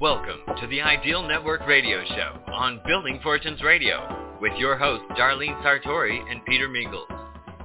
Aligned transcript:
Welcome 0.00 0.42
to 0.60 0.66
the 0.68 0.80
Ideal 0.80 1.26
Network 1.26 1.66
Radio 1.66 2.04
Show 2.04 2.38
on 2.52 2.80
Building 2.86 3.18
Fortunes 3.20 3.60
Radio 3.64 4.36
with 4.40 4.52
your 4.56 4.78
hosts 4.78 5.04
Darlene 5.18 5.60
Sartore 5.60 6.20
and 6.30 6.44
Peter 6.44 6.68
Mingils. 6.68 7.08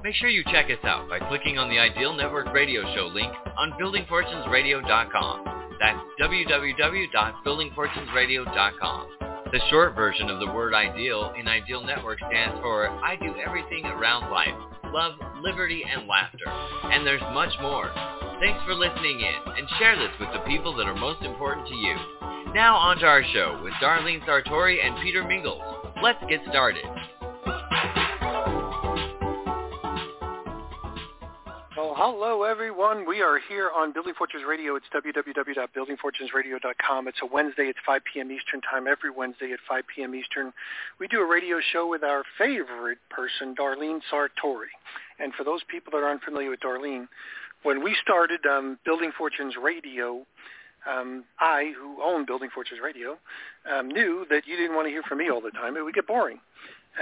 Make 0.02 0.16
sure 0.16 0.28
you 0.28 0.42
check 0.50 0.68
us 0.68 0.80
out 0.82 1.08
by 1.08 1.20
clicking 1.20 1.58
on 1.58 1.70
the 1.70 1.78
Ideal 1.78 2.12
Network 2.12 2.52
Radio 2.52 2.82
Show 2.96 3.06
link 3.06 3.32
on 3.56 3.70
buildingfortunesradio.com. 3.80 5.44
That's 5.78 6.00
www.buildingfortunesradio.com. 6.20 9.08
The 9.52 9.60
short 9.70 9.94
version 9.94 10.28
of 10.28 10.40
the 10.40 10.50
word 10.50 10.74
ideal 10.74 11.32
in 11.38 11.46
Ideal 11.46 11.84
Network 11.84 12.18
stands 12.18 12.58
for 12.60 12.88
I 12.88 13.14
do 13.14 13.32
everything 13.46 13.84
around 13.84 14.32
life, 14.32 14.56
love, 14.86 15.12
liberty, 15.40 15.84
and 15.88 16.08
laughter. 16.08 16.50
And 16.90 17.06
there's 17.06 17.22
much 17.32 17.52
more. 17.62 17.92
Thanks 18.40 18.60
for 18.64 18.74
listening 18.74 19.20
in 19.20 19.34
and 19.56 19.68
share 19.78 19.94
this 19.96 20.10
with 20.18 20.30
the 20.32 20.40
people 20.40 20.74
that 20.74 20.88
are 20.88 20.96
most 20.96 21.22
important 21.22 21.68
to 21.68 21.74
you. 21.76 21.94
Now 22.54 22.76
on 22.76 22.98
to 22.98 23.06
our 23.06 23.24
show 23.32 23.60
with 23.64 23.72
Darlene 23.82 24.24
Sartore 24.24 24.78
and 24.80 24.94
Peter 25.02 25.24
Mingils. 25.24 25.60
Let's 26.00 26.22
get 26.28 26.40
started. 26.48 26.84
Well, 31.76 31.94
hello 31.98 32.44
everyone. 32.44 33.04
We 33.08 33.22
are 33.22 33.40
here 33.48 33.70
on 33.76 33.92
Building 33.92 34.14
Fortunes 34.16 34.44
Radio. 34.48 34.76
It's 34.76 34.86
www.buildingfortunesradio.com. 34.94 37.08
It's 37.08 37.18
a 37.22 37.26
Wednesday. 37.26 37.64
It's 37.64 37.78
5 37.84 38.02
p.m. 38.12 38.30
Eastern 38.30 38.60
Time 38.60 38.86
every 38.86 39.10
Wednesday 39.10 39.50
at 39.50 39.58
5 39.68 39.82
p.m. 39.92 40.14
Eastern. 40.14 40.52
We 41.00 41.08
do 41.08 41.22
a 41.22 41.26
radio 41.28 41.56
show 41.72 41.88
with 41.88 42.04
our 42.04 42.22
favorite 42.38 42.98
person, 43.10 43.56
Darlene 43.56 43.98
Sartore. 44.12 44.68
And 45.18 45.34
for 45.34 45.42
those 45.42 45.62
people 45.68 45.90
that 45.90 46.04
aren't 46.04 46.22
familiar 46.22 46.50
with 46.50 46.60
Darlene, 46.60 47.08
when 47.64 47.82
we 47.82 47.96
started 48.00 48.46
um, 48.46 48.78
Building 48.84 49.10
Fortunes 49.18 49.54
Radio, 49.60 50.24
um, 50.90 51.24
I, 51.40 51.72
who 51.78 52.02
own 52.02 52.26
Building 52.26 52.50
Fortunes 52.54 52.80
Radio, 52.82 53.18
um, 53.70 53.88
knew 53.88 54.26
that 54.30 54.46
you 54.46 54.56
didn't 54.56 54.76
want 54.76 54.86
to 54.86 54.90
hear 54.90 55.02
from 55.02 55.18
me 55.18 55.30
all 55.30 55.40
the 55.40 55.50
time. 55.50 55.76
It 55.76 55.84
would 55.84 55.94
get 55.94 56.06
boring, 56.06 56.40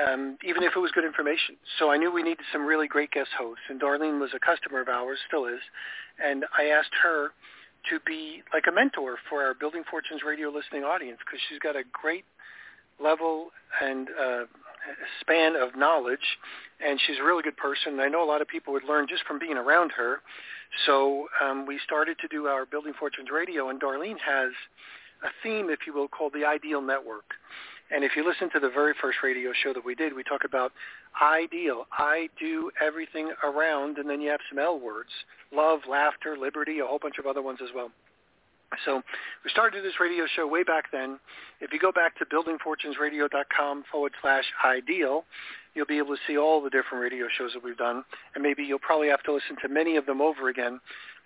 um, 0.07 0.39
even 0.45 0.63
if 0.63 0.73
it 0.77 0.79
was 0.79 0.91
good 0.93 1.05
information. 1.05 1.57
So 1.79 1.91
I 1.91 1.97
knew 1.97 2.11
we 2.13 2.23
needed 2.23 2.45
some 2.53 2.65
really 2.65 2.89
great 2.89 3.11
guest 3.11 3.31
hosts, 3.37 3.65
and 3.69 3.81
Darlene 3.81 4.21
was 4.21 4.31
a 4.35 4.41
customer 4.41 4.81
of 4.81 4.89
ours, 4.89 5.19
still 5.27 5.47
is, 5.47 5.61
and 6.23 6.45
I 6.57 6.67
asked 6.67 6.95
her 7.03 7.31
to 7.91 7.99
be 8.07 8.43
like 8.53 8.65
a 8.69 8.73
mentor 8.73 9.17
for 9.29 9.43
our 9.45 9.55
Building 9.55 9.83
Fortunes 9.91 10.23
Radio 10.25 10.51
listening 10.51 10.85
audience 10.85 11.19
because 11.25 11.41
she's 11.49 11.59
got 11.59 11.75
a 11.75 11.83
great 11.91 12.25
level 13.03 13.51
and 13.81 14.09
uh, 14.11 14.45
span 15.21 15.57
of 15.57 15.77
knowledge, 15.77 16.39
and 16.85 17.01
she's 17.07 17.19
a 17.21 17.25
really 17.25 17.43
good 17.43 17.57
person. 17.57 18.01
I 18.01 18.09
know 18.09 18.25
a 18.25 18.29
lot 18.29 18.43
of 18.43 18.49
people 18.49 18.73
would 18.73 18.85
learn 18.85 19.07
just 19.09 19.25
from 19.25 19.39
being 19.39 19.57
around 19.57 19.93
her. 19.97 20.21
So 20.87 21.29
um, 21.43 21.67
we 21.67 21.79
started 21.85 22.17
to 22.21 22.29
do 22.29 22.47
our 22.47 22.65
Building 22.67 22.93
Fortunes 22.99 23.29
Radio, 23.33 23.69
and 23.69 23.81
Darlene 23.81 24.19
has 24.25 24.51
a 25.23 25.29
theme, 25.43 25.71
if 25.71 25.81
you 25.87 25.93
will, 25.93 26.09
called 26.09 26.33
the 26.33 26.45
Ideal 26.45 26.81
Network. 26.81 27.35
And 27.95 28.05
if 28.05 28.13
you 28.17 28.27
listen 28.27 28.49
to 28.55 28.61
the 28.61 28.71
very 28.71 28.95
first 29.01 29.19
radio 29.23 29.53
show 29.63 29.75
that 29.75 29.85
we 29.85 29.95
did, 29.95 30.17
we 30.17 30.23
talk 30.23 30.45
about 30.45 30.73
ideal. 31.21 31.85
I 31.93 32.29
do 32.41 32.71
everything 32.81 33.33
around, 33.45 33.99
and 33.99 34.09
then 34.09 34.21
you 34.23 34.31
have 34.31 34.41
some 34.49 34.59
L 34.59 34.81
words, 34.81 35.11
love, 35.55 35.81
laughter, 35.89 36.37
liberty, 36.39 36.79
a 36.81 36.87
whole 36.87 36.99
bunch 36.99 37.19
of 37.19 37.27
other 37.27 37.43
ones 37.43 37.59
as 37.63 37.69
well. 37.75 37.91
So 38.85 39.03
we 39.45 39.51
started 39.51 39.85
this 39.85 40.01
radio 40.01 40.25
show 40.35 40.47
way 40.47 40.63
back 40.63 40.87
then. 40.93 41.19
If 41.61 41.73
you 41.73 41.79
go 41.79 41.93
back 41.93 42.19
to 42.19 42.27
buildingfortunesradio.com 42.27 43.85
forward 43.91 44.13
slash 44.21 44.45
ideal, 44.65 45.25
you'll 45.75 45.87
be 45.87 45.99
able 45.99 46.15
to 46.15 46.21
see 46.27 46.37
all 46.37 46.63
the 46.63 46.71
different 46.71 47.03
radio 47.03 47.27
shows 47.37 47.53
that 47.55 47.65
we've 47.65 47.77
done. 47.77 48.05
And 48.35 48.43
maybe 48.43 48.63
you'll 48.63 48.79
probably 48.79 49.09
have 49.09 49.23
to 49.25 49.33
listen 49.33 49.57
to 49.63 49.69
many 49.69 49.97
of 49.97 50.07
them 50.07 50.21
over 50.21 50.49
again 50.49 50.81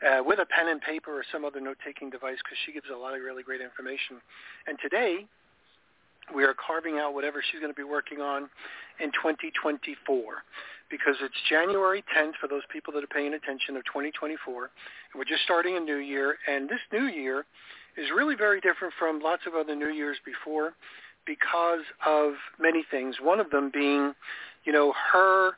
uh, 0.06 0.22
with 0.24 0.39
a 0.39 0.47
pen 0.47 0.69
and 0.69 0.80
paper 0.80 1.12
or 1.12 1.24
some 1.33 1.44
other 1.44 1.61
note-taking 1.61 2.11
device 2.11 2.39
because 2.44 2.58
she 2.64 2.72
gives 2.72 2.86
a 2.92 2.96
lot 2.96 3.14
of 3.14 3.23
really 3.23 3.42
great 3.42 3.61
information. 3.61 4.20
And 4.67 4.79
today, 4.80 5.27
we 6.35 6.45
are 6.45 6.55
carving 6.55 6.98
out 6.98 7.14
whatever 7.14 7.42
she's 7.42 7.61
going 7.61 7.73
to 7.73 7.77
be 7.77 7.86
working 7.86 8.20
on 8.20 8.51
in 8.98 9.11
2024 9.12 10.42
because 10.91 11.17
it's 11.20 11.35
January 11.48 12.05
10th 12.17 12.35
for 12.41 12.48
those 12.48 12.63
people 12.73 12.92
that 12.95 13.02
are 13.02 13.08
paying 13.08 13.35
attention 13.35 13.77
of 13.77 13.85
2024. 13.85 14.63
And 14.64 14.70
we're 15.17 15.24
just 15.24 15.42
starting 15.45 15.77
a 15.77 15.80
new 15.80 15.97
year. 15.97 16.36
And 16.48 16.69
this 16.69 16.80
new 16.92 17.07
year 17.07 17.45
is 17.97 18.07
really 18.14 18.35
very 18.35 18.61
different 18.61 18.95
from 18.98 19.20
lots 19.20 19.42
of 19.47 19.55
other 19.55 19.74
new 19.74 19.91
years 19.91 20.19
before 20.24 20.74
because 21.27 21.83
of 22.07 22.35
many 22.61 22.85
things. 22.91 23.17
One 23.20 23.41
of 23.41 23.51
them 23.51 23.70
being, 23.73 24.13
you 24.64 24.73
know, 24.73 24.92
her 25.13 25.52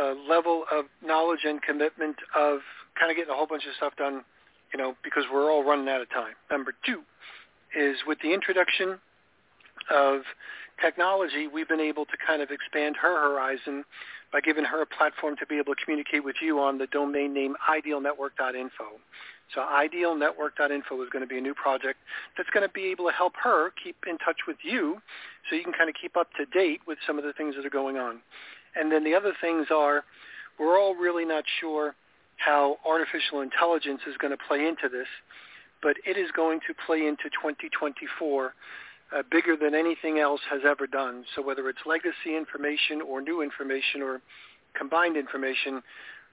uh, 0.00 0.14
level 0.28 0.64
of 0.72 0.86
knowledge 1.04 1.40
and 1.44 1.60
commitment 1.62 2.16
of 2.36 2.60
kind 2.98 3.10
of 3.10 3.16
getting 3.16 3.32
a 3.32 3.36
whole 3.36 3.46
bunch 3.46 3.64
of 3.66 3.74
stuff 3.76 3.94
done, 3.96 4.24
you 4.72 4.78
know, 4.78 4.94
because 5.04 5.24
we're 5.32 5.50
all 5.50 5.64
running 5.64 5.88
out 5.88 6.00
of 6.00 6.08
time. 6.10 6.34
Number 6.50 6.72
two 6.86 7.02
is 7.78 7.96
with 8.06 8.18
the 8.22 8.32
introduction 8.32 8.98
of 9.90 10.22
technology, 10.80 11.46
we've 11.46 11.68
been 11.68 11.80
able 11.80 12.04
to 12.06 12.16
kind 12.24 12.42
of 12.42 12.50
expand 12.50 12.96
her 13.00 13.30
horizon 13.30 13.84
by 14.32 14.40
giving 14.40 14.64
her 14.64 14.82
a 14.82 14.86
platform 14.86 15.36
to 15.36 15.46
be 15.46 15.56
able 15.58 15.74
to 15.74 15.84
communicate 15.84 16.24
with 16.24 16.36
you 16.42 16.60
on 16.60 16.78
the 16.78 16.86
domain 16.88 17.32
name 17.32 17.56
idealnetwork.info. 17.68 18.84
So 19.54 19.60
idealnetwork.info 19.60 21.02
is 21.02 21.08
going 21.10 21.22
to 21.22 21.26
be 21.26 21.38
a 21.38 21.40
new 21.40 21.54
project 21.54 21.98
that's 22.36 22.50
going 22.50 22.66
to 22.66 22.72
be 22.72 22.86
able 22.86 23.06
to 23.06 23.12
help 23.12 23.32
her 23.42 23.72
keep 23.82 23.96
in 24.06 24.18
touch 24.18 24.40
with 24.46 24.58
you 24.62 25.00
so 25.48 25.56
you 25.56 25.64
can 25.64 25.72
kind 25.72 25.88
of 25.88 25.96
keep 26.00 26.16
up 26.16 26.28
to 26.36 26.44
date 26.46 26.80
with 26.86 26.98
some 27.06 27.18
of 27.18 27.24
the 27.24 27.32
things 27.32 27.54
that 27.56 27.64
are 27.64 27.70
going 27.70 27.96
on. 27.96 28.20
And 28.76 28.92
then 28.92 29.04
the 29.04 29.14
other 29.14 29.32
things 29.40 29.68
are 29.74 30.04
we're 30.58 30.78
all 30.78 30.94
really 30.94 31.24
not 31.24 31.44
sure 31.60 31.94
how 32.36 32.76
artificial 32.86 33.40
intelligence 33.40 34.00
is 34.06 34.16
going 34.18 34.32
to 34.32 34.44
play 34.48 34.66
into 34.66 34.88
this, 34.88 35.08
but 35.82 35.96
it 36.04 36.16
is 36.16 36.30
going 36.32 36.60
to 36.66 36.74
play 36.86 37.06
into 37.06 37.24
2024 37.24 38.54
uh, 39.16 39.22
bigger 39.30 39.56
than 39.56 39.74
anything 39.74 40.18
else 40.18 40.40
has 40.50 40.60
ever 40.66 40.86
done. 40.86 41.24
So 41.34 41.42
whether 41.42 41.68
it's 41.68 41.78
legacy 41.86 42.36
information 42.36 43.00
or 43.00 43.20
new 43.20 43.42
information 43.42 44.02
or 44.02 44.20
combined 44.76 45.16
information, 45.16 45.82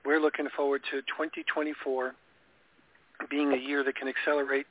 we're 0.06 0.19
looking 0.19 0.47
forward 0.56 0.81
to 0.91 1.02
2024 1.02 2.14
being 3.30 3.53
a 3.53 3.58
year 3.58 3.84
that 3.84 3.96
can 3.96 4.08
accelerate 4.08 4.66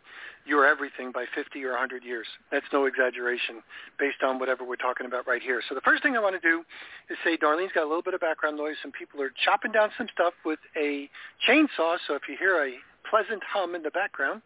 your 0.47 0.67
everything 0.67 1.11
by 1.11 1.25
50 1.35 1.65
or 1.65 1.71
100 1.71 2.05
years. 2.05 2.27
That's 2.53 2.67
no 2.73 2.85
exaggeration 2.85 3.63
based 3.99 4.23
on 4.23 4.39
whatever 4.39 4.65
we're 4.65 4.77
talking 4.77 5.07
about 5.07 5.27
right 5.27 5.41
here. 5.41 5.63
So 5.69 5.75
the 5.75 5.81
first 5.81 6.03
thing 6.03 6.17
I 6.17 6.21
want 6.21 6.41
to 6.41 6.47
do 6.47 6.63
is 7.09 7.17
say 7.25 7.39
Darlene's 7.39 7.73
got 7.73 7.85
a 7.85 7.89
little 7.89 8.03
bit 8.03 8.13
of 8.13 8.21
background 8.21 8.59
noise. 8.59 8.77
Some 8.83 8.93
people 8.93 9.23
are 9.23 9.33
chopping 9.45 9.73
down 9.73 9.91
some 9.97 10.07
stuff 10.13 10.35
with 10.45 10.59
a 10.77 11.09
chainsaw. 11.49 11.97
So 12.07 12.15
if 12.15 12.29
you 12.29 12.37
hear 12.39 12.63
a 12.63 12.75
pleasant 13.09 13.43
hum 13.49 13.75
in 13.75 13.83
the 13.83 13.91
background, 13.91 14.43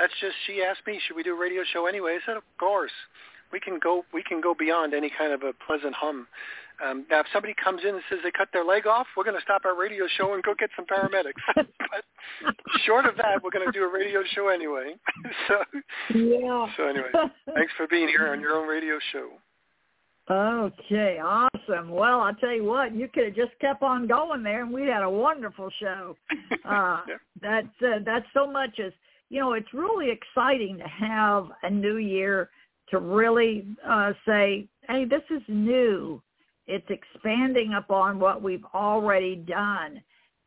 that's 0.00 0.12
just 0.20 0.34
she 0.46 0.64
asked 0.64 0.80
me, 0.86 0.98
should 1.06 1.16
we 1.16 1.22
do 1.22 1.36
a 1.36 1.38
radio 1.38 1.62
show 1.72 1.84
anyway? 1.84 2.16
I 2.16 2.26
said, 2.26 2.36
of 2.38 2.42
course. 2.58 2.92
We 3.52 3.60
can 3.60 3.78
go. 3.82 4.04
We 4.14 4.22
can 4.22 4.40
go 4.40 4.54
beyond 4.54 4.94
any 4.94 5.10
kind 5.10 5.32
of 5.32 5.42
a 5.42 5.52
pleasant 5.66 5.92
hum. 5.98 6.28
Um, 6.82 7.04
now, 7.10 7.20
if 7.20 7.26
somebody 7.32 7.54
comes 7.62 7.82
in 7.82 7.90
and 7.90 8.02
says 8.08 8.20
they 8.22 8.30
cut 8.30 8.48
their 8.52 8.64
leg 8.64 8.86
off, 8.86 9.06
we're 9.16 9.24
going 9.24 9.36
to 9.36 9.42
stop 9.42 9.62
our 9.64 9.76
radio 9.78 10.06
show 10.16 10.32
and 10.34 10.42
go 10.42 10.54
get 10.58 10.70
some 10.76 10.86
paramedics. 10.86 11.42
but 11.56 12.54
short 12.86 13.04
of 13.06 13.16
that, 13.16 13.42
we're 13.42 13.50
going 13.50 13.66
to 13.66 13.72
do 13.72 13.84
a 13.84 13.92
radio 13.92 14.22
show 14.34 14.48
anyway. 14.48 14.94
so, 15.48 15.56
yeah. 16.14 16.66
So 16.76 16.86
anyway, 16.86 17.10
thanks 17.54 17.72
for 17.76 17.86
being 17.88 18.08
here 18.08 18.28
on 18.28 18.40
your 18.40 18.56
own 18.56 18.66
radio 18.66 18.98
show. 19.12 19.28
Okay, 20.30 21.18
awesome. 21.18 21.90
Well, 21.90 22.20
I'll 22.20 22.34
tell 22.34 22.52
you 22.52 22.64
what, 22.64 22.94
you 22.94 23.08
could 23.08 23.24
have 23.24 23.34
just 23.34 23.58
kept 23.60 23.82
on 23.82 24.06
going 24.06 24.44
there, 24.44 24.62
and 24.62 24.72
we 24.72 24.82
had 24.82 25.02
a 25.02 25.10
wonderful 25.10 25.70
show. 25.80 26.16
Uh, 26.62 27.00
yeah. 27.08 27.14
That's 27.40 27.82
uh, 27.82 27.98
that's 28.04 28.26
so 28.32 28.46
much 28.46 28.78
as 28.78 28.92
you 29.30 29.40
know, 29.40 29.52
it's 29.52 29.72
really 29.72 30.10
exciting 30.10 30.76
to 30.78 30.88
have 30.88 31.46
a 31.62 31.70
new 31.70 31.96
year 31.96 32.50
to 32.90 32.98
really 32.98 33.64
uh, 33.88 34.12
say, 34.26 34.68
hey, 34.88 35.04
this 35.04 35.22
is 35.30 35.40
new. 35.46 36.20
It's 36.66 36.86
expanding 36.90 37.74
upon 37.74 38.18
what 38.18 38.42
we've 38.42 38.64
already 38.74 39.36
done. 39.36 40.02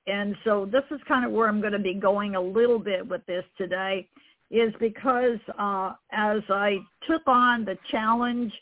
And 0.06 0.36
so 0.44 0.66
this 0.66 0.84
is 0.92 1.00
kind 1.08 1.26
of 1.26 1.32
where 1.32 1.48
I'm 1.48 1.62
going 1.62 1.74
to 1.74 1.80
be 1.80 1.94
going 1.94 2.36
a 2.36 2.42
little 2.42 2.78
bit 2.78 3.08
with 3.08 3.26
this 3.26 3.46
today 3.58 4.08
is 4.52 4.74
because 4.80 5.40
uh, 5.58 5.94
as 6.12 6.42
I 6.50 6.80
took 7.08 7.24
on 7.26 7.64
the 7.64 7.78
challenge, 7.90 8.54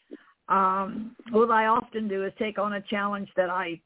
um, 0.49 1.15
what 1.31 1.49
I 1.49 1.65
often 1.65 2.07
do 2.07 2.25
is 2.25 2.31
take 2.37 2.59
on 2.59 2.73
a 2.73 2.81
challenge 2.81 3.29
that 3.35 3.49
I 3.49 3.81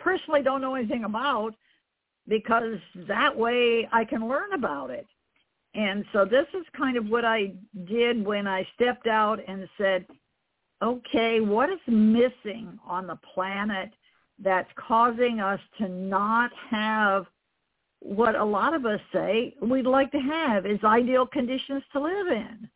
personally 0.00 0.42
don't 0.42 0.60
know 0.60 0.74
anything 0.74 1.04
about 1.04 1.54
because 2.26 2.78
that 3.06 3.36
way 3.36 3.88
I 3.92 4.04
can 4.04 4.28
learn 4.28 4.52
about 4.54 4.90
it. 4.90 5.06
And 5.74 6.04
so 6.12 6.24
this 6.24 6.46
is 6.54 6.64
kind 6.76 6.96
of 6.96 7.06
what 7.08 7.24
I 7.24 7.52
did 7.86 8.24
when 8.24 8.46
I 8.46 8.66
stepped 8.74 9.06
out 9.06 9.38
and 9.46 9.68
said, 9.76 10.06
okay, 10.82 11.40
what 11.40 11.70
is 11.70 11.78
missing 11.86 12.78
on 12.86 13.06
the 13.06 13.18
planet 13.34 13.90
that's 14.38 14.70
causing 14.76 15.40
us 15.40 15.60
to 15.78 15.88
not 15.88 16.50
have 16.70 17.26
what 18.00 18.36
a 18.36 18.44
lot 18.44 18.74
of 18.74 18.86
us 18.86 19.00
say 19.12 19.54
we'd 19.60 19.86
like 19.86 20.12
to 20.12 20.18
have 20.18 20.66
is 20.66 20.78
ideal 20.84 21.26
conditions 21.26 21.82
to 21.92 22.00
live 22.00 22.28
in. 22.28 22.68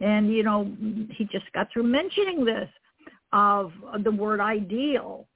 And, 0.00 0.32
you 0.32 0.42
know, 0.42 0.70
he 1.10 1.24
just 1.24 1.50
got 1.52 1.68
through 1.72 1.84
mentioning 1.84 2.44
this 2.44 2.68
of 3.32 3.72
the 4.02 4.10
word 4.10 4.40
ideal. 4.40 5.26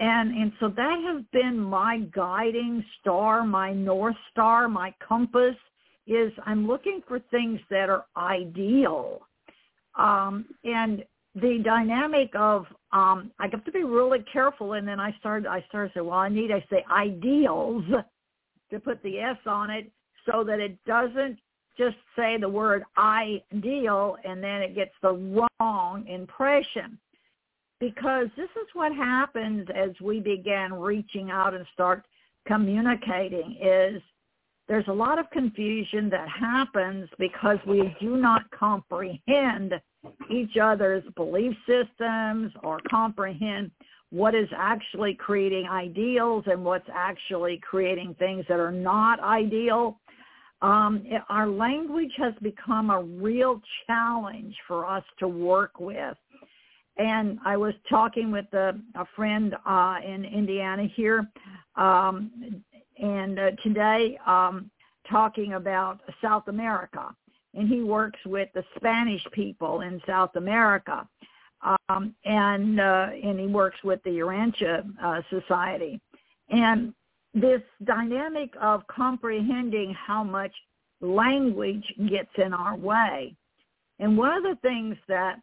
And, 0.00 0.36
and 0.36 0.52
so 0.58 0.68
that 0.68 1.00
has 1.06 1.22
been 1.32 1.58
my 1.58 2.00
guiding 2.10 2.84
star, 3.00 3.44
my 3.44 3.72
North 3.72 4.16
Star, 4.32 4.68
my 4.68 4.92
compass 5.06 5.56
is 6.06 6.32
I'm 6.44 6.66
looking 6.66 7.02
for 7.06 7.18
things 7.30 7.60
that 7.70 7.88
are 7.88 8.06
ideal. 8.16 9.20
Um, 9.96 10.46
and 10.64 11.04
the 11.34 11.60
dynamic 11.64 12.30
of 12.34 12.66
um, 12.92 13.30
I 13.38 13.48
have 13.50 13.64
to 13.64 13.72
be 13.72 13.84
really 13.84 14.24
careful. 14.32 14.74
And 14.74 14.86
then 14.86 15.00
I 15.00 15.14
started 15.18 15.46
I 15.46 15.64
started 15.68 15.92
to 15.92 15.98
say, 15.98 16.02
well, 16.02 16.18
I 16.18 16.28
need 16.28 16.50
I 16.50 16.64
say 16.70 16.84
ideals 16.90 17.84
to 18.70 18.80
put 18.80 19.02
the 19.02 19.20
S 19.20 19.38
on 19.46 19.70
it 19.70 19.90
so 20.30 20.44
that 20.44 20.60
it 20.60 20.76
doesn't 20.84 21.38
just 21.78 21.96
say 22.16 22.38
the 22.38 22.48
word 22.48 22.84
ideal 22.96 24.16
and 24.24 24.42
then 24.42 24.62
it 24.62 24.74
gets 24.74 24.94
the 25.02 25.44
wrong 25.60 26.06
impression. 26.08 26.98
Because 27.78 28.28
this 28.36 28.48
is 28.56 28.68
what 28.72 28.94
happens 28.94 29.68
as 29.74 29.90
we 30.00 30.20
begin 30.20 30.72
reaching 30.72 31.30
out 31.30 31.52
and 31.52 31.66
start 31.74 32.06
communicating 32.46 33.58
is 33.60 34.00
there's 34.68 34.86
a 34.88 34.92
lot 34.92 35.18
of 35.18 35.30
confusion 35.30 36.10
that 36.10 36.28
happens 36.28 37.08
because 37.18 37.58
we 37.66 37.94
do 38.00 38.16
not 38.16 38.50
comprehend 38.50 39.74
each 40.30 40.56
other's 40.56 41.04
belief 41.14 41.54
systems 41.66 42.52
or 42.62 42.80
comprehend 42.90 43.70
what 44.10 44.34
is 44.34 44.48
actually 44.56 45.14
creating 45.14 45.66
ideals 45.68 46.44
and 46.46 46.64
what's 46.64 46.88
actually 46.92 47.60
creating 47.68 48.14
things 48.18 48.44
that 48.48 48.58
are 48.60 48.72
not 48.72 49.20
ideal. 49.20 49.98
Um, 50.62 51.04
our 51.28 51.48
language 51.48 52.12
has 52.16 52.32
become 52.40 52.90
a 52.90 53.02
real 53.02 53.60
challenge 53.86 54.54
for 54.66 54.86
us 54.86 55.04
to 55.18 55.28
work 55.28 55.78
with. 55.78 56.16
And 56.98 57.38
I 57.44 57.56
was 57.58 57.74
talking 57.90 58.30
with 58.30 58.46
a, 58.54 58.72
a 58.94 59.04
friend 59.14 59.54
uh, 59.66 59.96
in 60.04 60.24
Indiana 60.24 60.86
here, 60.96 61.30
um, 61.76 62.62
and 62.98 63.38
uh, 63.38 63.50
today 63.62 64.18
um, 64.26 64.70
talking 65.10 65.54
about 65.54 66.00
South 66.22 66.48
America. 66.48 67.14
And 67.54 67.68
he 67.68 67.82
works 67.82 68.18
with 68.26 68.50
the 68.54 68.64
Spanish 68.76 69.24
people 69.32 69.80
in 69.80 70.00
South 70.06 70.36
America 70.36 71.08
um, 71.88 72.14
and 72.24 72.80
uh, 72.80 73.08
and 73.22 73.38
he 73.38 73.46
works 73.46 73.78
with 73.82 74.02
the 74.04 74.10
Urantia 74.10 74.84
uh, 75.02 75.20
Society, 75.30 76.00
and 76.50 76.92
this 77.34 77.62
dynamic 77.84 78.50
of 78.60 78.86
comprehending 78.86 79.94
how 79.94 80.22
much 80.22 80.52
language 81.00 81.84
gets 82.08 82.30
in 82.38 82.52
our 82.52 82.76
way. 82.76 83.34
And 83.98 84.16
one 84.16 84.32
of 84.32 84.42
the 84.42 84.58
things 84.62 84.96
that, 85.08 85.40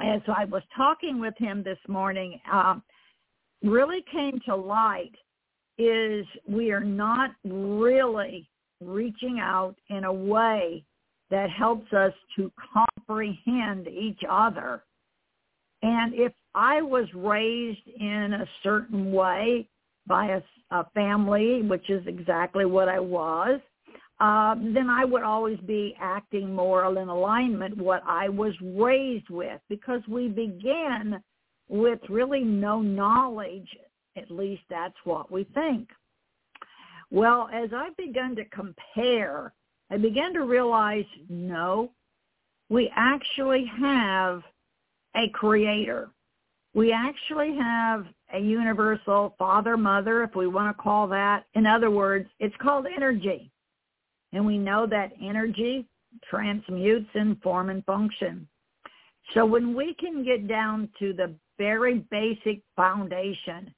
as 0.00 0.20
I 0.28 0.44
was 0.44 0.62
talking 0.76 1.20
with 1.20 1.34
him 1.38 1.62
this 1.62 1.78
morning, 1.88 2.40
uh, 2.50 2.76
really 3.62 4.04
came 4.10 4.40
to 4.46 4.54
light 4.54 5.14
is 5.78 6.26
we 6.48 6.70
are 6.70 6.84
not 6.84 7.30
really 7.44 8.48
reaching 8.80 9.40
out 9.40 9.74
in 9.88 10.04
a 10.04 10.12
way 10.12 10.84
that 11.30 11.50
helps 11.50 11.92
us 11.92 12.12
to 12.36 12.52
comprehend 13.06 13.88
each 13.88 14.20
other 14.28 14.82
and 15.84 16.14
if 16.14 16.32
I 16.54 16.80
was 16.80 17.06
raised 17.14 17.86
in 18.00 18.32
a 18.32 18.46
certain 18.62 19.12
way 19.12 19.68
by 20.06 20.28
a, 20.28 20.40
a 20.74 20.88
family, 20.94 21.60
which 21.60 21.90
is 21.90 22.02
exactly 22.06 22.64
what 22.64 22.88
I 22.88 22.98
was, 22.98 23.60
uh, 24.18 24.54
then 24.54 24.88
I 24.88 25.04
would 25.04 25.22
always 25.22 25.58
be 25.66 25.94
acting 26.00 26.54
more 26.54 26.86
in 26.86 27.08
alignment 27.08 27.76
what 27.76 28.02
I 28.06 28.30
was 28.30 28.54
raised 28.62 29.28
with 29.28 29.60
because 29.68 30.00
we 30.08 30.28
begin 30.28 31.20
with 31.68 31.98
really 32.08 32.44
no 32.44 32.80
knowledge. 32.80 33.68
At 34.16 34.30
least 34.30 34.62
that's 34.70 34.94
what 35.04 35.30
we 35.30 35.44
think. 35.54 35.88
Well, 37.10 37.48
as 37.52 37.70
I've 37.74 37.96
begun 37.96 38.36
to 38.36 38.44
compare, 38.46 39.52
I 39.90 39.96
began 39.96 40.32
to 40.34 40.44
realize, 40.44 41.04
no, 41.28 41.90
we 42.68 42.90
actually 42.94 43.70
have 43.78 44.42
a 45.16 45.28
creator. 45.30 46.10
We 46.74 46.92
actually 46.92 47.56
have 47.56 48.06
a 48.32 48.38
universal 48.38 49.34
father, 49.38 49.76
mother, 49.76 50.24
if 50.24 50.34
we 50.34 50.46
want 50.46 50.76
to 50.76 50.82
call 50.82 51.06
that. 51.08 51.44
In 51.54 51.66
other 51.66 51.90
words, 51.90 52.28
it's 52.40 52.56
called 52.60 52.86
energy. 52.86 53.50
And 54.32 54.44
we 54.44 54.58
know 54.58 54.86
that 54.86 55.12
energy 55.22 55.86
transmutes 56.28 57.08
in 57.14 57.36
form 57.36 57.70
and 57.70 57.84
function. 57.84 58.48
So 59.32 59.46
when 59.46 59.74
we 59.74 59.94
can 59.94 60.24
get 60.24 60.48
down 60.48 60.88
to 60.98 61.12
the 61.12 61.32
very 61.58 62.04
basic 62.10 62.60
foundation, 62.74 63.72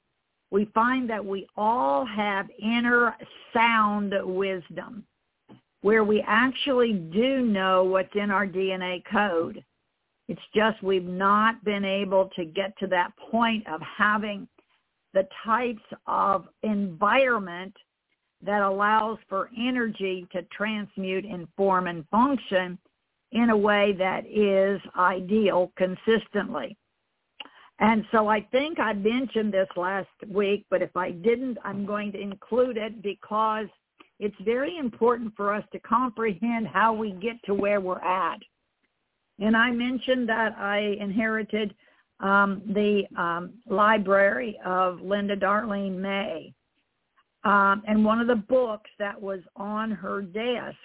we 0.51 0.65
find 0.73 1.09
that 1.09 1.23
we 1.23 1.47
all 1.57 2.05
have 2.05 2.47
inner 2.61 3.15
sound 3.53 4.13
wisdom 4.23 5.03
where 5.81 6.03
we 6.03 6.23
actually 6.25 6.93
do 6.93 7.41
know 7.41 7.83
what's 7.83 8.15
in 8.15 8.31
our 8.31 8.47
DNA 8.47 9.03
code. 9.11 9.63
It's 10.27 10.41
just 10.55 10.81
we've 10.83 11.05
not 11.05 11.63
been 11.63 11.85
able 11.85 12.29
to 12.35 12.45
get 12.45 12.77
to 12.79 12.87
that 12.87 13.11
point 13.31 13.65
of 13.67 13.81
having 13.81 14.47
the 15.13 15.27
types 15.45 15.83
of 16.05 16.47
environment 16.63 17.73
that 18.41 18.61
allows 18.61 19.17
for 19.29 19.49
energy 19.57 20.27
to 20.31 20.43
transmute 20.55 21.25
in 21.25 21.47
form 21.55 21.87
and 21.87 22.07
function 22.09 22.77
in 23.31 23.49
a 23.49 23.57
way 23.57 23.93
that 23.97 24.25
is 24.27 24.79
ideal 24.97 25.71
consistently. 25.77 26.77
And 27.79 28.05
so 28.11 28.27
I 28.27 28.41
think 28.51 28.79
I 28.79 28.93
mentioned 28.93 29.53
this 29.53 29.67
last 29.75 30.09
week, 30.27 30.65
but 30.69 30.81
if 30.81 30.95
I 30.95 31.11
didn't, 31.11 31.57
I'm 31.63 31.85
going 31.85 32.11
to 32.13 32.19
include 32.19 32.77
it 32.77 33.03
because 33.03 33.67
it's 34.19 34.35
very 34.43 34.77
important 34.77 35.33
for 35.35 35.53
us 35.53 35.63
to 35.71 35.79
comprehend 35.79 36.67
how 36.67 36.93
we 36.93 37.11
get 37.11 37.35
to 37.45 37.53
where 37.53 37.79
we're 37.79 38.01
at. 38.01 38.39
And 39.39 39.55
I 39.55 39.69
mentioned 39.69 40.27
that 40.29 40.57
I 40.57 40.97
inherited 40.99 41.75
um, 42.19 42.63
the 42.65 43.03
um, 43.15 43.53
library 43.69 44.59
of 44.65 45.01
Linda 45.01 45.35
Darlene 45.35 45.97
May. 45.97 46.53
Um, 47.43 47.83
and 47.87 48.03
one 48.03 48.19
of 48.19 48.27
the 48.27 48.35
books 48.35 48.89
that 48.97 49.21
was 49.21 49.41
on 49.55 49.91
her 49.91 50.23
desk 50.23 50.75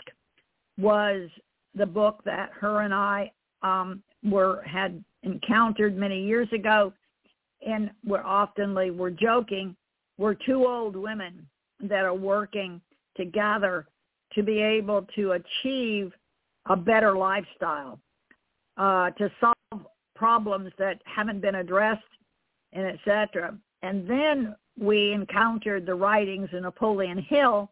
was 0.76 1.30
the 1.74 1.86
book 1.86 2.20
that 2.26 2.50
her 2.52 2.82
and 2.82 2.92
I 2.92 3.32
um, 3.62 4.02
were 4.22 4.62
had 4.62 5.02
encountered 5.22 5.96
many 5.96 6.22
years 6.22 6.48
ago, 6.52 6.92
and 7.66 7.90
we're 8.04 8.22
oftenly 8.22 8.90
we're 8.90 9.10
joking. 9.10 9.76
We're 10.18 10.34
two 10.34 10.66
old 10.66 10.96
women 10.96 11.46
that 11.80 12.04
are 12.04 12.14
working 12.14 12.80
together 13.16 13.86
to 14.34 14.42
be 14.42 14.60
able 14.60 15.06
to 15.14 15.32
achieve 15.32 16.12
a 16.66 16.76
better 16.76 17.16
lifestyle 17.16 17.98
uh, 18.76 19.10
to 19.10 19.30
solve 19.40 19.86
problems 20.14 20.72
that 20.78 21.00
haven't 21.04 21.40
been 21.40 21.56
addressed, 21.56 22.02
and 22.72 22.86
etc. 22.86 23.56
And 23.82 24.08
then 24.08 24.54
we 24.78 25.12
encountered 25.12 25.84
the 25.84 25.94
writings 25.94 26.48
of 26.52 26.62
Napoleon 26.62 27.18
Hill, 27.28 27.70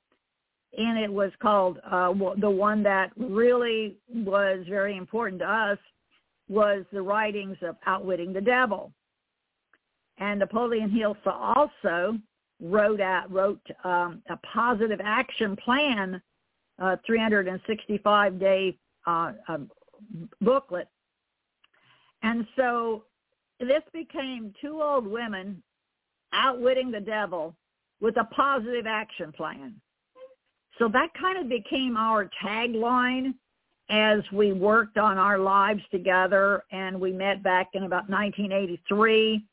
and 0.76 0.98
it 0.98 1.12
was 1.12 1.30
called 1.40 1.78
uh, 1.88 2.12
the 2.38 2.50
one 2.50 2.82
that 2.82 3.12
really 3.16 3.96
was 4.12 4.64
very 4.68 4.96
important 4.96 5.40
to 5.40 5.50
us 5.50 5.78
was 6.50 6.84
the 6.92 7.00
writings 7.00 7.56
of 7.62 7.76
Outwitting 7.86 8.32
the 8.32 8.40
Devil. 8.40 8.92
And 10.18 10.40
Napoleon 10.40 10.90
Hill 10.90 11.16
also 11.24 12.18
wrote 12.60 13.00
wrote 13.30 13.66
um, 13.84 14.20
a 14.28 14.36
positive 14.52 15.00
action 15.02 15.56
plan, 15.56 16.20
uh, 16.78 16.96
365 17.06 18.38
day 18.38 18.76
uh, 19.06 19.32
um, 19.48 19.70
booklet. 20.40 20.88
And 22.22 22.46
so 22.56 23.04
this 23.60 23.82
became 23.94 24.52
two 24.60 24.82
old 24.82 25.06
women 25.06 25.62
outwitting 26.32 26.90
the 26.90 27.00
devil 27.00 27.54
with 28.00 28.16
a 28.16 28.24
positive 28.24 28.86
action 28.86 29.32
plan. 29.32 29.74
So 30.78 30.88
that 30.88 31.08
kind 31.18 31.38
of 31.38 31.48
became 31.48 31.96
our 31.96 32.28
tagline 32.42 33.34
as 33.90 34.20
we 34.32 34.52
worked 34.52 34.98
on 34.98 35.18
our 35.18 35.38
lives 35.38 35.82
together 35.90 36.62
and 36.70 36.98
we 36.98 37.12
met 37.12 37.42
back 37.42 37.70
in 37.74 37.82
about 37.82 38.08
1983 38.08 39.44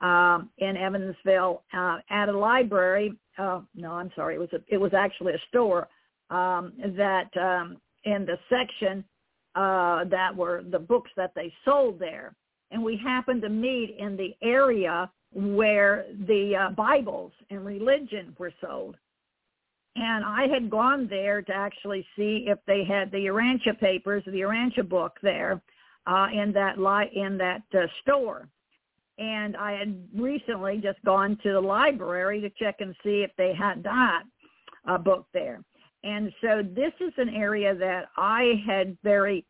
um, 0.00 0.50
in 0.58 0.76
Evansville 0.76 1.62
uh, 1.72 1.98
at 2.10 2.28
a 2.28 2.36
library. 2.36 3.12
Uh, 3.38 3.60
no, 3.74 3.92
I'm 3.92 4.10
sorry. 4.16 4.34
It 4.34 4.38
was 4.38 4.52
a, 4.52 4.58
it 4.68 4.78
was 4.78 4.92
actually 4.92 5.34
a 5.34 5.40
store 5.48 5.88
um, 6.30 6.72
that 6.96 7.30
um, 7.40 7.76
in 8.04 8.26
the 8.26 8.38
section 8.50 9.04
uh, 9.54 10.04
that 10.04 10.36
were 10.36 10.62
the 10.70 10.78
books 10.78 11.10
that 11.16 11.32
they 11.34 11.52
sold 11.64 11.98
there. 11.98 12.34
And 12.72 12.82
we 12.82 12.96
happened 12.96 13.42
to 13.42 13.48
meet 13.48 13.96
in 13.98 14.16
the 14.16 14.34
area 14.42 15.10
where 15.32 16.06
the 16.26 16.56
uh, 16.56 16.70
Bibles 16.70 17.32
and 17.50 17.64
religion 17.64 18.34
were 18.38 18.52
sold. 18.60 18.96
And 19.98 20.24
I 20.24 20.46
had 20.46 20.68
gone 20.68 21.06
there 21.08 21.40
to 21.40 21.52
actually 21.54 22.06
see 22.16 22.44
if 22.48 22.58
they 22.66 22.84
had 22.84 23.10
the 23.10 23.26
Urantia 23.26 23.78
papers, 23.78 24.22
the 24.26 24.32
Urantia 24.32 24.86
book 24.86 25.16
there 25.22 25.62
uh, 26.06 26.26
in 26.32 26.52
that 26.52 26.78
li- 26.78 27.10
in 27.14 27.38
that 27.38 27.62
uh, 27.74 27.86
store. 28.02 28.48
And 29.18 29.56
I 29.56 29.72
had 29.72 30.06
recently 30.14 30.78
just 30.82 31.02
gone 31.04 31.38
to 31.42 31.52
the 31.52 31.60
library 31.60 32.42
to 32.42 32.50
check 32.50 32.76
and 32.80 32.94
see 33.02 33.22
if 33.22 33.30
they 33.38 33.54
had 33.54 33.82
that 33.84 34.24
uh, 34.86 34.98
book 34.98 35.26
there. 35.32 35.64
and 36.04 36.30
so 36.42 36.62
this 36.62 36.92
is 37.00 37.12
an 37.16 37.30
area 37.30 37.74
that 37.74 38.04
I 38.16 38.62
had 38.66 38.96
very 39.02 39.44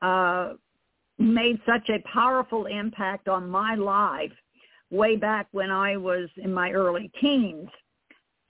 uh, 0.00 0.54
made 1.18 1.60
such 1.66 1.88
a 1.88 1.98
powerful 2.08 2.66
impact 2.66 3.28
on 3.28 3.50
my 3.50 3.74
life 3.74 4.32
way 4.90 5.16
back 5.16 5.48
when 5.50 5.70
I 5.70 5.96
was 5.96 6.28
in 6.36 6.54
my 6.54 6.70
early 6.70 7.10
teens 7.20 7.68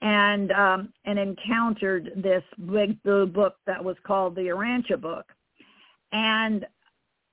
and 0.01 0.51
um, 0.51 0.93
and 1.05 1.19
encountered 1.19 2.11
this 2.15 2.43
big 2.71 3.01
blue 3.03 3.25
book 3.25 3.55
that 3.67 3.83
was 3.83 3.97
called 4.05 4.35
the 4.35 4.41
Urantia 4.41 4.99
book. 4.99 5.25
And 6.11 6.63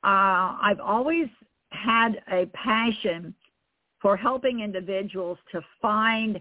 uh, 0.04 0.58
I've 0.62 0.80
always 0.80 1.28
had 1.70 2.20
a 2.30 2.46
passion 2.46 3.34
for 4.00 4.16
helping 4.16 4.60
individuals 4.60 5.38
to 5.52 5.60
find 5.80 6.40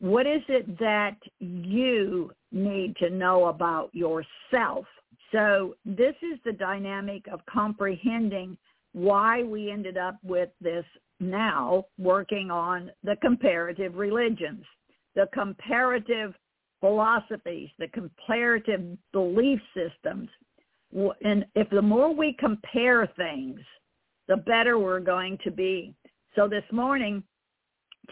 what 0.00 0.26
is 0.26 0.42
it 0.48 0.78
that 0.78 1.16
you 1.38 2.32
need 2.50 2.96
to 2.96 3.08
know 3.08 3.46
about 3.46 3.90
yourself. 3.94 4.84
So 5.30 5.76
this 5.84 6.14
is 6.22 6.38
the 6.44 6.52
dynamic 6.52 7.26
of 7.32 7.40
comprehending 7.46 8.58
why 8.92 9.42
we 9.42 9.70
ended 9.70 9.96
up 9.96 10.16
with 10.22 10.50
this 10.60 10.84
now 11.20 11.86
working 11.98 12.50
on 12.50 12.90
the 13.04 13.16
comparative 13.22 13.94
religions, 13.94 14.64
the 15.14 15.28
comparative 15.32 16.34
philosophies, 16.80 17.68
the 17.78 17.88
comparative 17.88 18.98
belief 19.12 19.60
systems. 19.74 20.28
And 21.24 21.46
if 21.54 21.70
the 21.70 21.82
more 21.82 22.14
we 22.14 22.34
compare 22.38 23.06
things, 23.16 23.60
the 24.28 24.36
better 24.36 24.78
we're 24.78 25.00
going 25.00 25.38
to 25.44 25.50
be. 25.50 25.94
So 26.34 26.48
this 26.48 26.64
morning, 26.72 27.22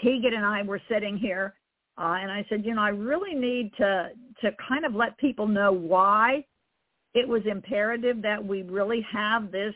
Tegan 0.02 0.35
and 0.35 0.45
I 0.45 0.62
were 0.62 0.80
sitting 0.88 1.16
here, 1.16 1.54
uh, 1.99 2.16
and 2.21 2.30
I 2.30 2.45
said, 2.49 2.64
you 2.64 2.75
know, 2.75 2.83
I 2.83 2.90
really 2.90 3.35
need 3.35 3.73
to 3.78 4.11
to 4.40 4.50
kind 4.66 4.87
of 4.87 4.95
let 4.95 5.19
people 5.19 5.47
know 5.47 5.71
why 5.73 6.45
it 7.14 7.28
was 7.28 7.42
imperative 7.45 8.23
that 8.23 8.42
we 8.42 8.62
really 8.62 9.04
have 9.12 9.50
this 9.50 9.75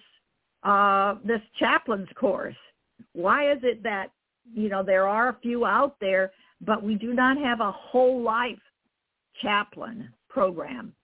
uh, 0.62 1.16
this 1.24 1.40
chaplain's 1.58 2.08
course. 2.14 2.56
Why 3.12 3.52
is 3.52 3.58
it 3.62 3.82
that 3.82 4.10
you 4.54 4.68
know 4.68 4.82
there 4.82 5.06
are 5.06 5.30
a 5.30 5.36
few 5.42 5.66
out 5.66 5.96
there, 6.00 6.32
but 6.64 6.82
we 6.82 6.94
do 6.94 7.12
not 7.12 7.38
have 7.38 7.60
a 7.60 7.72
whole 7.72 8.22
life 8.22 8.58
chaplain 9.42 10.08
program? 10.28 10.94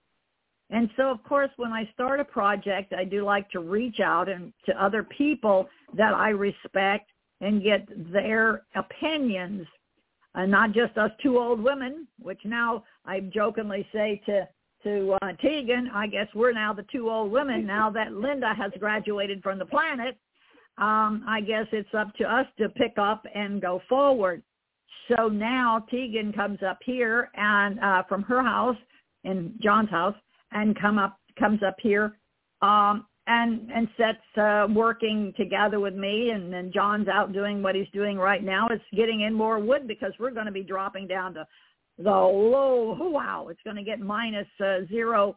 And 0.71 0.89
so, 0.97 1.11
of 1.11 1.23
course, 1.25 1.51
when 1.57 1.73
I 1.73 1.89
start 1.95 2.21
a 2.21 2.25
project, 2.25 2.93
I 2.93 3.05
do 3.05 3.25
like 3.25 3.51
to 3.51 3.61
reach 3.61 3.99
out 3.99 4.29
and 4.29 4.53
to 4.67 4.83
other 4.83 5.03
people 5.03 5.69
that 5.97 6.15
I 6.15 6.29
respect 6.29 7.11
and 7.41 7.63
get 7.63 7.89
their 8.13 8.63
opinions, 8.77 9.67
uh, 10.35 10.47
not 10.47 10.73
just 10.73 10.97
us 10.97 11.11
two 11.23 11.39
old 11.39 11.61
women, 11.61 12.07
which 12.21 12.39
now 12.45 12.85
I 13.05 13.21
jokingly 13.21 13.87
say 13.93 14.23
to 14.27 14.49
to 14.83 15.15
uh, 15.21 15.33
Tegan, 15.43 15.91
I 15.93 16.07
guess 16.07 16.27
we're 16.35 16.53
now 16.53 16.73
the 16.73 16.87
two 16.91 17.11
old 17.11 17.31
women 17.31 17.67
now 17.67 17.91
that 17.91 18.13
Linda 18.13 18.55
has 18.55 18.73
graduated 18.81 19.43
from 19.43 19.59
the 19.59 19.67
planet. 19.67 20.17
Um, 20.79 21.23
I 21.29 21.43
guess 21.43 21.67
it's 21.73 21.93
up 21.93 22.15
to 22.15 22.25
us 22.25 22.47
to 22.59 22.71
pick 22.71 22.95
up 22.97 23.27
and 23.35 23.61
go 23.61 23.83
forward. 23.91 24.43
So 25.17 25.29
now 25.29 25.85
Tegan 25.91 26.33
comes 26.33 26.59
up 26.67 26.79
here 26.85 27.31
and 27.35 27.81
uh, 27.81 28.03
from 28.09 28.23
her 28.25 28.43
house 28.43 28.77
in 29.25 29.55
John's 29.63 29.91
house 29.91 30.15
and 30.53 30.79
come 30.81 30.99
up 30.99 31.19
comes 31.39 31.63
up 31.67 31.77
here 31.81 32.19
um, 32.63 33.07
and 33.27 33.71
and 33.75 33.89
sets 33.97 34.39
uh, 34.39 34.67
working 34.73 35.33
together 35.37 35.81
with 35.81 35.95
me. 35.95 36.31
And 36.31 36.53
then 36.53 36.71
John's 36.73 37.09
out 37.09 37.33
doing 37.33 37.63
what 37.63 37.75
he's 37.75 37.89
doing 37.93 38.19
right 38.19 38.43
now. 38.43 38.69
Is 38.69 38.81
getting 38.95 39.23
in 39.23 39.35
more 39.35 39.59
wood 39.59 39.89
because 39.89 40.13
we're 40.19 40.31
going 40.31 40.47
to 40.47 40.53
be 40.53 40.63
dropping 40.63 41.07
down 41.07 41.35
to 41.35 41.47
the 41.99 42.11
low 42.11 42.97
wow 42.99 43.49
it's 43.51 43.61
going 43.63 43.77
to 43.77 43.83
get 43.83 44.01
minus 44.01 44.47
uh, 44.65 44.87
zero 44.89 45.37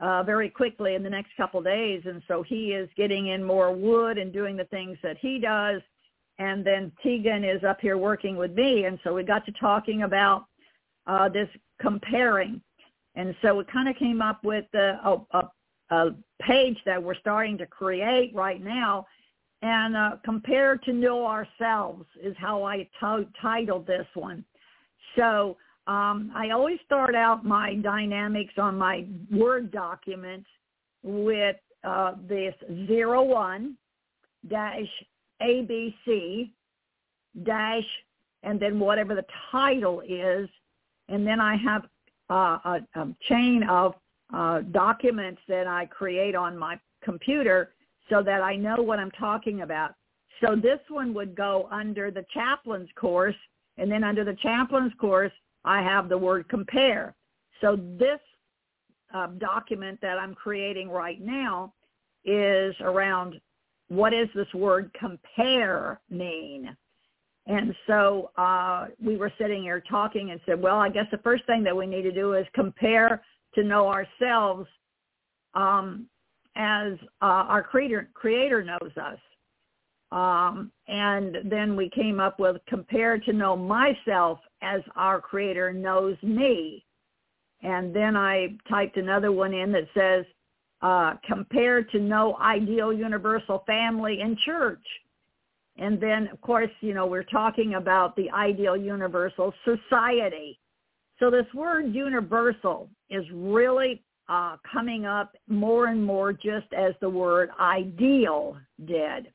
uh, 0.00 0.22
very 0.22 0.48
quickly 0.48 0.94
in 0.94 1.02
the 1.02 1.10
next 1.10 1.30
couple 1.36 1.58
of 1.58 1.66
days. 1.66 2.02
And 2.06 2.22
so 2.26 2.42
he 2.42 2.72
is 2.72 2.88
getting 2.96 3.28
in 3.28 3.44
more 3.44 3.74
wood 3.74 4.18
and 4.18 4.32
doing 4.32 4.56
the 4.56 4.64
things 4.64 4.96
that 5.02 5.16
he 5.20 5.38
does 5.38 5.82
and 6.40 6.64
then 6.64 6.90
Tegan 7.02 7.44
is 7.44 7.62
up 7.62 7.80
here 7.80 7.96
working 7.96 8.36
with 8.36 8.52
me 8.52 8.84
and 8.84 8.98
so 9.04 9.14
we 9.14 9.22
got 9.22 9.46
to 9.46 9.52
talking 9.52 10.02
about 10.02 10.46
uh, 11.06 11.28
this 11.28 11.48
comparing 11.80 12.60
and 13.14 13.34
so 13.42 13.56
we 13.56 13.64
kind 13.64 13.88
of 13.88 13.96
came 13.96 14.22
up 14.22 14.44
with 14.44 14.66
a, 14.74 15.20
a, 15.32 15.48
a 15.90 16.10
page 16.40 16.78
that 16.86 17.02
we're 17.02 17.16
starting 17.16 17.58
to 17.58 17.66
create 17.66 18.32
right 18.34 18.62
now. 18.62 19.06
And 19.62 19.94
uh, 19.94 20.10
compare 20.24 20.78
to 20.78 20.92
know 20.92 21.26
ourselves 21.26 22.06
is 22.22 22.34
how 22.38 22.62
I 22.62 22.88
t- 22.98 23.28
titled 23.42 23.86
this 23.86 24.06
one. 24.14 24.42
So 25.16 25.56
um, 25.86 26.32
I 26.34 26.50
always 26.50 26.78
start 26.86 27.14
out 27.14 27.44
my 27.44 27.74
dynamics 27.74 28.54
on 28.56 28.78
my 28.78 29.04
Word 29.30 29.70
documents 29.70 30.48
with 31.02 31.56
uh, 31.84 32.14
this 32.26 32.54
zero 32.86 33.22
one 33.22 33.76
dash 34.48 34.88
ABC 35.42 36.50
dash 37.42 37.84
and 38.42 38.58
then 38.58 38.78
whatever 38.78 39.14
the 39.14 39.24
title 39.50 40.02
is. 40.06 40.48
And 41.08 41.26
then 41.26 41.40
I 41.40 41.56
have 41.56 41.82
uh, 42.30 42.58
a, 42.64 42.80
a 42.94 43.08
chain 43.28 43.64
of 43.68 43.94
uh, 44.32 44.60
documents 44.70 45.40
that 45.48 45.66
I 45.66 45.86
create 45.86 46.34
on 46.34 46.56
my 46.56 46.78
computer 47.02 47.72
so 48.08 48.22
that 48.22 48.42
I 48.42 48.56
know 48.56 48.76
what 48.82 48.98
I'm 48.98 49.10
talking 49.12 49.62
about. 49.62 49.94
So 50.40 50.56
this 50.56 50.80
one 50.88 51.12
would 51.14 51.34
go 51.34 51.68
under 51.70 52.10
the 52.10 52.24
chaplain's 52.32 52.88
course, 52.96 53.36
and 53.76 53.90
then 53.90 54.04
under 54.04 54.24
the 54.24 54.34
chaplain's 54.34 54.92
course, 54.98 55.32
I 55.64 55.82
have 55.82 56.08
the 56.08 56.16
word 56.16 56.48
compare. 56.48 57.14
So 57.60 57.76
this 57.76 58.20
uh, 59.12 59.28
document 59.38 59.98
that 60.00 60.18
I'm 60.18 60.34
creating 60.34 60.88
right 60.88 61.20
now 61.20 61.74
is 62.24 62.74
around 62.80 63.40
what 63.90 64.10
does 64.10 64.28
this 64.36 64.52
word 64.54 64.90
compare 64.98 66.00
mean? 66.08 66.74
And 67.46 67.74
so 67.88 68.30
uh, 68.38 68.86
we 69.04 69.16
were 69.16 69.32
sitting 69.36 69.62
here 69.62 69.82
talking 69.90 70.30
and 70.30 70.40
said, 70.46 70.62
well, 70.62 70.78
I 70.78 70.88
guess 70.88 71.06
the 71.10 71.18
first 71.18 71.44
thing 71.46 71.64
that 71.64 71.76
we 71.76 71.86
need 71.86 72.02
to 72.02 72.12
do 72.12 72.34
is 72.34 72.46
compare 72.54 73.20
to 73.56 73.64
know 73.64 73.88
ourselves 73.88 74.68
um, 75.54 76.06
as 76.54 76.92
uh, 77.20 77.50
our 77.50 77.64
creator, 77.64 78.08
creator 78.14 78.62
knows 78.62 78.92
us. 78.96 79.18
Um, 80.12 80.70
and 80.86 81.38
then 81.44 81.74
we 81.74 81.90
came 81.90 82.20
up 82.20 82.38
with 82.38 82.58
compare 82.68 83.18
to 83.18 83.32
know 83.32 83.56
myself 83.56 84.38
as 84.62 84.82
our 84.94 85.20
creator 85.20 85.72
knows 85.72 86.16
me. 86.22 86.84
And 87.62 87.94
then 87.94 88.16
I 88.16 88.54
typed 88.68 88.96
another 88.96 89.32
one 89.32 89.52
in 89.52 89.72
that 89.72 89.88
says, 89.94 90.24
uh, 90.82 91.14
compare 91.26 91.82
to 91.82 91.98
no 91.98 92.36
ideal 92.38 92.92
universal 92.92 93.62
family 93.66 94.20
and 94.20 94.36
church. 94.38 94.84
And 95.76 96.00
then, 96.00 96.28
of 96.32 96.40
course, 96.40 96.70
you 96.80 96.94
know, 96.94 97.06
we're 97.06 97.22
talking 97.22 97.74
about 97.74 98.16
the 98.16 98.30
ideal 98.30 98.76
universal 98.76 99.52
society. 99.64 100.58
So 101.18 101.30
this 101.30 101.46
word 101.54 101.94
universal 101.94 102.88
is 103.08 103.24
really 103.32 104.02
uh, 104.28 104.56
coming 104.70 105.06
up 105.06 105.36
more 105.48 105.86
and 105.88 106.02
more 106.04 106.32
just 106.32 106.72
as 106.76 106.92
the 107.00 107.08
word 107.10 107.50
ideal 107.58 108.56
did. 108.86 109.32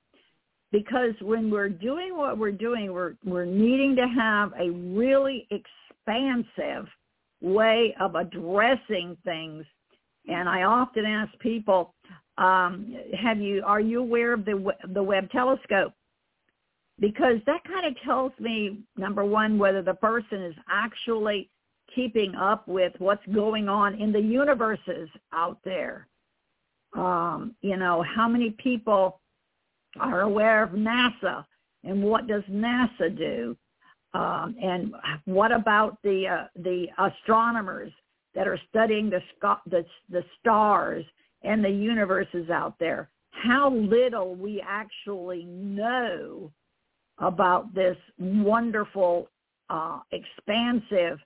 Because 0.71 1.13
when 1.21 1.51
we're 1.51 1.69
doing 1.69 2.17
what 2.17 2.37
we're 2.37 2.51
doing, 2.51 2.91
we're, 2.91 3.15
we're 3.23 3.45
needing 3.45 3.95
to 3.95 4.07
have 4.07 4.51
a 4.59 4.71
really 4.71 5.47
expansive 5.51 6.87
way 7.41 7.95
of 7.99 8.15
addressing 8.15 9.15
things. 9.23 9.63
And 10.27 10.49
I 10.49 10.63
often 10.63 11.05
ask 11.05 11.37
people, 11.39 11.93
um, 12.37 12.95
have 13.21 13.39
you, 13.39 13.63
are 13.65 13.79
you 13.79 13.99
aware 13.99 14.33
of 14.33 14.45
the, 14.45 14.73
the 14.93 15.03
Webb 15.03 15.29
telescope? 15.31 15.93
because 16.99 17.37
that 17.45 17.63
kind 17.65 17.85
of 17.85 18.01
tells 18.03 18.31
me 18.39 18.79
number 18.97 19.25
one 19.25 19.57
whether 19.57 19.81
the 19.81 19.93
person 19.95 20.41
is 20.41 20.55
actually 20.69 21.49
keeping 21.93 22.35
up 22.35 22.67
with 22.67 22.93
what's 22.99 23.25
going 23.33 23.69
on 23.69 23.99
in 24.01 24.11
the 24.11 24.19
universes 24.19 25.09
out 25.33 25.57
there 25.63 26.07
um, 26.93 27.53
you 27.61 27.77
know 27.77 28.03
how 28.15 28.27
many 28.27 28.51
people 28.51 29.19
are 29.99 30.21
aware 30.21 30.63
of 30.63 30.71
nasa 30.71 31.45
and 31.83 32.01
what 32.01 32.27
does 32.27 32.43
nasa 32.49 33.15
do 33.15 33.55
um, 34.13 34.55
and 34.61 34.93
what 35.25 35.51
about 35.51 35.97
the 36.03 36.27
uh, 36.27 36.47
the 36.63 36.87
astronomers 36.97 37.91
that 38.35 38.47
are 38.47 38.59
studying 38.69 39.09
the, 39.09 39.21
the 39.67 39.85
the 40.09 40.23
stars 40.39 41.05
and 41.43 41.63
the 41.63 41.69
universes 41.69 42.49
out 42.49 42.75
there 42.79 43.09
how 43.35 43.71
little 43.71 44.35
we 44.35 44.63
actually 44.65 45.45
know 45.45 46.51
about 47.19 47.73
this 47.73 47.97
wonderful, 48.17 49.29
uh, 49.69 49.99
expansive 50.11 51.19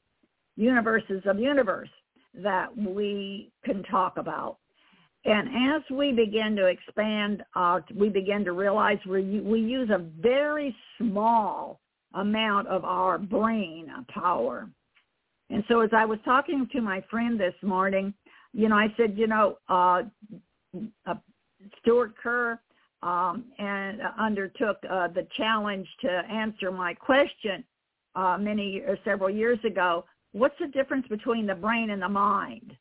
universes 0.56 1.22
of 1.26 1.40
universe 1.40 1.90
that 2.34 2.76
we 2.78 3.52
can 3.64 3.84
talk 3.84 4.18
about. 4.18 4.58
And 5.26 5.50
as 5.76 5.82
we 5.92 6.12
begin 6.12 6.56
to 6.56 6.66
expand, 6.66 7.44
uh, 7.56 7.82
we 7.96 8.10
begin 8.10 8.46
to 8.46 8.54
realize 8.54 8.98
we, 9.08 9.42
we 9.42 9.60
use 9.60 9.90
a 9.90 10.06
very 10.22 10.76
small 10.98 11.80
amount 12.14 12.68
of 12.68 12.86
our 12.86 13.18
brain 13.18 13.88
power. 14.08 14.70
And 15.50 15.64
so 15.68 15.82
as 15.82 15.90
I 15.94 16.06
was 16.06 16.20
talking 16.24 16.68
to 16.72 16.82
my 16.82 17.04
friend 17.10 17.40
this 17.40 17.56
morning, 17.62 18.14
you 18.54 18.70
know, 18.70 18.76
I 18.76 18.94
said, 18.98 19.18
you 19.18 19.28
know, 19.28 19.58
uh, 19.68 20.04
uh, 21.06 21.16
Stuart 21.80 22.16
Kerr 22.22 22.60
um, 23.02 23.46
and 23.58 24.02
undertook 24.18 24.78
uh, 24.90 25.08
the 25.08 25.28
challenge 25.38 25.88
to 26.02 26.10
answer 26.10 26.72
my 26.72 26.94
question 26.94 27.64
uh, 28.16 28.38
many 28.40 28.82
or 28.82 28.94
uh, 28.94 28.96
several 29.04 29.30
years 29.30 29.60
ago. 29.64 30.06
What's 30.32 30.58
the 30.60 30.68
difference 30.68 31.08
between 31.08 31.48
the 31.48 31.56
brain 31.56 31.90
and 31.90 32.02
the 32.02 32.10
mind? 32.10 32.76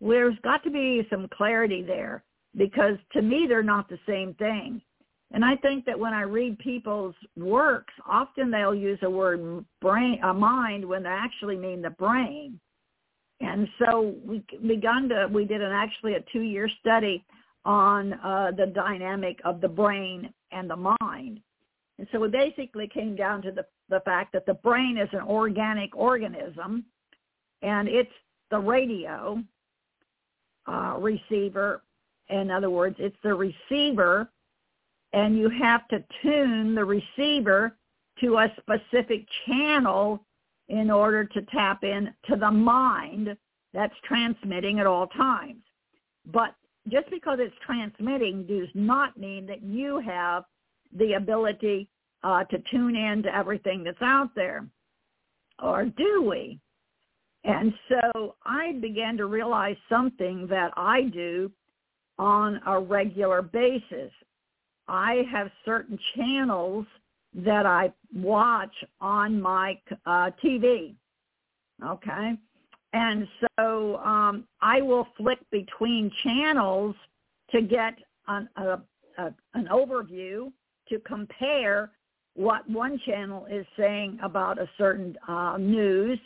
There's 0.00 0.38
got 0.42 0.64
to 0.64 0.70
be 0.70 1.06
some 1.10 1.28
clarity 1.28 1.82
there 1.82 2.24
because 2.56 2.96
to 3.12 3.22
me 3.22 3.46
they're 3.48 3.62
not 3.62 3.88
the 3.88 3.98
same 4.06 4.34
thing. 4.34 4.82
And 5.32 5.44
I 5.44 5.56
think 5.56 5.86
that 5.86 5.98
when 5.98 6.12
I 6.12 6.22
read 6.22 6.58
people's 6.58 7.14
works, 7.36 7.94
often 8.06 8.50
they'll 8.50 8.74
use 8.74 8.98
a 9.02 9.10
word 9.10 9.64
brain, 9.80 10.20
a 10.22 10.32
mind 10.32 10.84
when 10.84 11.04
they 11.04 11.08
actually 11.08 11.56
mean 11.56 11.80
the 11.80 11.90
brain. 11.90 12.60
And 13.40 13.66
so 13.78 14.14
we 14.24 14.44
begun 14.66 15.08
to, 15.08 15.28
we 15.32 15.44
did 15.44 15.62
an 15.62 15.72
actually 15.72 16.14
a 16.14 16.24
two-year 16.32 16.68
study 16.80 17.24
on 17.64 18.12
uh, 18.14 18.52
the 18.56 18.66
dynamic 18.66 19.38
of 19.44 19.60
the 19.60 19.68
brain 19.68 20.32
and 20.52 20.68
the 20.68 20.94
mind. 21.00 21.40
And 21.98 22.06
so 22.12 22.20
we 22.20 22.28
basically 22.28 22.88
came 22.88 23.16
down 23.16 23.42
to 23.42 23.52
the, 23.52 23.64
the 23.88 24.00
fact 24.00 24.32
that 24.34 24.44
the 24.44 24.54
brain 24.54 24.98
is 24.98 25.08
an 25.12 25.20
organic 25.20 25.96
organism 25.96 26.84
and 27.62 27.88
it's 27.88 28.10
the 28.50 28.58
radio 28.58 29.42
uh, 30.66 30.96
receiver. 30.98 31.82
In 32.28 32.50
other 32.50 32.70
words, 32.70 32.96
it's 32.98 33.16
the 33.22 33.34
receiver 33.34 34.30
and 35.12 35.38
you 35.38 35.48
have 35.50 35.86
to 35.88 36.02
tune 36.22 36.74
the 36.74 36.84
receiver 36.84 37.76
to 38.20 38.38
a 38.38 38.52
specific 38.60 39.26
channel 39.46 40.24
in 40.68 40.90
order 40.90 41.24
to 41.24 41.42
tap 41.42 41.84
in 41.84 42.12
to 42.28 42.36
the 42.36 42.50
mind 42.50 43.36
that's 43.74 43.94
transmitting 44.04 44.78
at 44.80 44.86
all 44.86 45.06
times. 45.08 45.62
But 46.26 46.54
just 46.88 47.10
because 47.10 47.38
it's 47.40 47.54
transmitting 47.64 48.46
does 48.46 48.68
not 48.74 49.18
mean 49.18 49.46
that 49.46 49.62
you 49.62 50.00
have 50.00 50.44
the 50.96 51.14
ability 51.14 51.88
uh, 52.22 52.44
to 52.44 52.58
tune 52.70 52.96
in 52.96 53.22
to 53.22 53.34
everything 53.34 53.82
that's 53.82 54.02
out 54.02 54.34
there. 54.34 54.66
Or 55.62 55.84
do 55.84 56.22
we? 56.28 56.58
And 57.44 57.72
so 57.88 58.36
I 58.44 58.72
began 58.80 59.16
to 59.16 59.26
realize 59.26 59.76
something 59.88 60.46
that 60.48 60.72
I 60.76 61.02
do 61.02 61.50
on 62.18 62.60
a 62.66 62.78
regular 62.78 63.42
basis. 63.42 64.12
I 64.88 65.24
have 65.30 65.50
certain 65.64 65.98
channels 66.16 66.86
that 67.34 67.66
I 67.66 67.92
watch 68.14 68.74
on 69.00 69.40
my 69.40 69.78
uh, 70.06 70.30
TV. 70.44 70.94
Okay. 71.84 72.32
And 72.92 73.26
so 73.58 73.96
um, 73.98 74.44
I 74.60 74.82
will 74.82 75.06
flick 75.16 75.38
between 75.50 76.10
channels 76.22 76.94
to 77.50 77.62
get 77.62 77.94
an, 78.28 78.48
a, 78.56 78.80
a, 79.18 79.34
an 79.54 79.68
overview 79.72 80.52
to 80.88 80.98
compare 81.00 81.90
what 82.34 82.68
one 82.68 82.98
channel 83.06 83.46
is 83.50 83.66
saying 83.78 84.18
about 84.22 84.58
a 84.58 84.68
certain 84.78 85.16
uh, 85.28 85.56
news. 85.58 86.18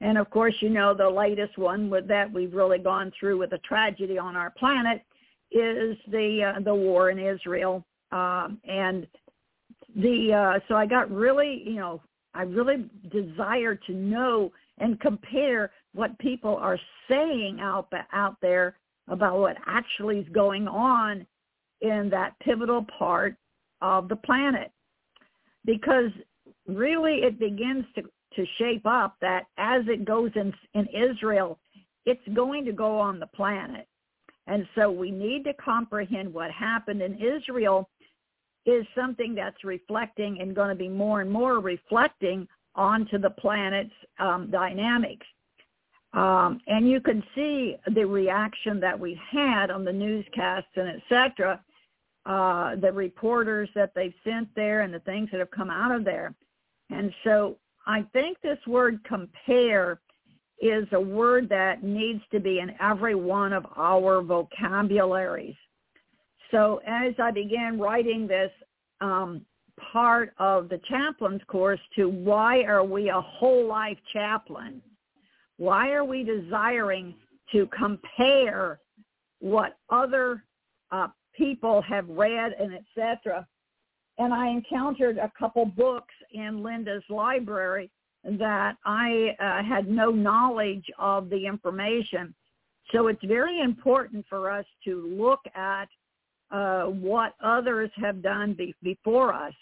And 0.00 0.18
of 0.18 0.30
course, 0.30 0.54
you 0.60 0.70
know, 0.70 0.94
the 0.94 1.08
latest 1.08 1.58
one 1.58 1.90
with 1.90 2.06
that 2.08 2.30
we've 2.30 2.54
really 2.54 2.78
gone 2.78 3.12
through 3.18 3.38
with 3.38 3.52
a 3.52 3.58
tragedy 3.58 4.18
on 4.18 4.36
our 4.36 4.50
planet 4.50 5.02
is 5.50 5.96
the 6.10 6.54
uh, 6.56 6.60
the 6.60 6.74
war 6.74 7.10
in 7.10 7.18
Israel. 7.18 7.84
Um, 8.12 8.58
and 8.68 9.06
the 9.96 10.32
uh, 10.32 10.60
so 10.68 10.74
I 10.74 10.86
got 10.86 11.10
really, 11.10 11.62
you 11.64 11.76
know, 11.76 12.00
I 12.34 12.42
really 12.42 12.88
desire 13.10 13.74
to 13.74 13.92
know 13.92 14.52
and 14.78 15.00
compare 15.00 15.70
what 15.94 16.18
people 16.18 16.56
are 16.56 16.78
saying 17.08 17.58
out 17.60 17.88
out 18.12 18.36
there 18.40 18.76
about 19.08 19.38
what 19.38 19.56
actually 19.66 20.18
is 20.20 20.28
going 20.32 20.68
on 20.68 21.26
in 21.80 22.08
that 22.10 22.38
pivotal 22.40 22.86
part 22.98 23.36
of 23.80 24.08
the 24.08 24.16
planet 24.16 24.70
because 25.64 26.10
really 26.66 27.16
it 27.22 27.38
begins 27.38 27.84
to, 27.94 28.02
to 28.02 28.46
shape 28.58 28.86
up 28.86 29.16
that 29.20 29.46
as 29.58 29.82
it 29.88 30.04
goes 30.04 30.30
in, 30.34 30.52
in 30.74 30.86
Israel, 30.88 31.58
it's 32.06 32.20
going 32.34 32.64
to 32.64 32.72
go 32.72 32.98
on 32.98 33.18
the 33.18 33.26
planet. 33.26 33.86
And 34.46 34.66
so 34.74 34.90
we 34.90 35.10
need 35.10 35.44
to 35.44 35.54
comprehend 35.54 36.32
what 36.32 36.50
happened 36.50 37.02
in 37.02 37.18
Israel 37.18 37.88
is 38.66 38.86
something 38.94 39.34
that's 39.34 39.64
reflecting 39.64 40.40
and 40.40 40.54
going 40.54 40.68
to 40.68 40.74
be 40.74 40.88
more 40.88 41.20
and 41.20 41.30
more 41.30 41.60
reflecting 41.60 42.46
onto 42.74 43.18
the 43.18 43.30
planet's 43.30 43.90
um, 44.18 44.50
dynamics. 44.50 45.26
Um, 46.12 46.60
and 46.66 46.88
you 46.88 47.00
can 47.00 47.22
see 47.34 47.76
the 47.94 48.04
reaction 48.04 48.80
that 48.80 48.98
we 48.98 49.20
had 49.30 49.70
on 49.70 49.84
the 49.84 49.92
newscasts 49.92 50.70
and 50.76 50.88
et 50.88 51.02
cetera, 51.08 51.60
uh, 52.26 52.76
the 52.76 52.92
reporters 52.92 53.68
that 53.74 53.92
they've 53.94 54.14
sent 54.24 54.48
there 54.54 54.82
and 54.82 54.92
the 54.92 55.00
things 55.00 55.28
that 55.30 55.38
have 55.38 55.50
come 55.50 55.70
out 55.70 55.92
of 55.94 56.04
there. 56.04 56.34
And 56.90 57.12
so 57.24 57.56
I 57.86 58.04
think 58.12 58.40
this 58.40 58.58
word 58.66 59.00
compare 59.04 60.00
is 60.60 60.86
a 60.92 61.00
word 61.00 61.48
that 61.48 61.82
needs 61.82 62.22
to 62.32 62.40
be 62.40 62.58
in 62.58 62.74
every 62.80 63.14
one 63.14 63.52
of 63.52 63.64
our 63.76 64.20
vocabularies. 64.20 65.54
So 66.50 66.80
as 66.86 67.14
I 67.18 67.30
began 67.30 67.78
writing 67.78 68.26
this 68.26 68.50
um, 69.00 69.42
part 69.92 70.32
of 70.38 70.68
the 70.68 70.80
chaplain's 70.88 71.42
course 71.46 71.80
to 71.96 72.08
why 72.08 72.62
are 72.62 72.84
we 72.84 73.08
a 73.08 73.20
whole 73.20 73.66
life 73.66 73.98
chaplain? 74.12 74.82
Why 75.56 75.90
are 75.92 76.04
we 76.04 76.24
desiring 76.24 77.14
to 77.52 77.66
compare 77.66 78.80
what 79.40 79.78
other 79.90 80.44
uh, 80.92 81.08
people 81.36 81.82
have 81.82 82.08
read 82.08 82.52
and 82.60 82.74
etc. 82.74 83.46
And 84.18 84.34
I 84.34 84.48
encountered 84.48 85.18
a 85.18 85.32
couple 85.38 85.64
books 85.64 86.14
in 86.32 86.62
Linda's 86.62 87.02
library 87.08 87.90
that 88.24 88.76
I 88.84 89.34
uh, 89.40 89.62
had 89.62 89.88
no 89.88 90.10
knowledge 90.10 90.84
of 90.98 91.30
the 91.30 91.46
information. 91.46 92.34
So 92.92 93.06
it's 93.06 93.24
very 93.24 93.60
important 93.60 94.26
for 94.28 94.50
us 94.50 94.66
to 94.84 95.06
look 95.16 95.40
at 95.54 95.88
uh, 96.50 96.84
what 96.84 97.34
others 97.42 97.90
have 97.96 98.22
done 98.22 98.54
be- 98.54 98.74
before 98.82 99.32
us 99.32 99.54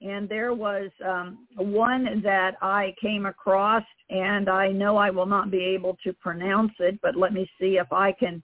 and 0.00 0.28
there 0.28 0.54
was 0.54 0.90
um, 1.04 1.46
one 1.56 2.22
that 2.22 2.54
I 2.62 2.94
came 3.00 3.26
across, 3.26 3.82
and 4.10 4.48
I 4.48 4.68
know 4.68 4.96
I 4.96 5.10
will 5.10 5.26
not 5.26 5.50
be 5.50 5.58
able 5.58 5.96
to 6.04 6.12
pronounce 6.12 6.72
it, 6.78 7.00
but 7.02 7.16
let 7.16 7.32
me 7.32 7.50
see 7.60 7.78
if 7.78 7.92
I 7.92 8.12
can 8.12 8.42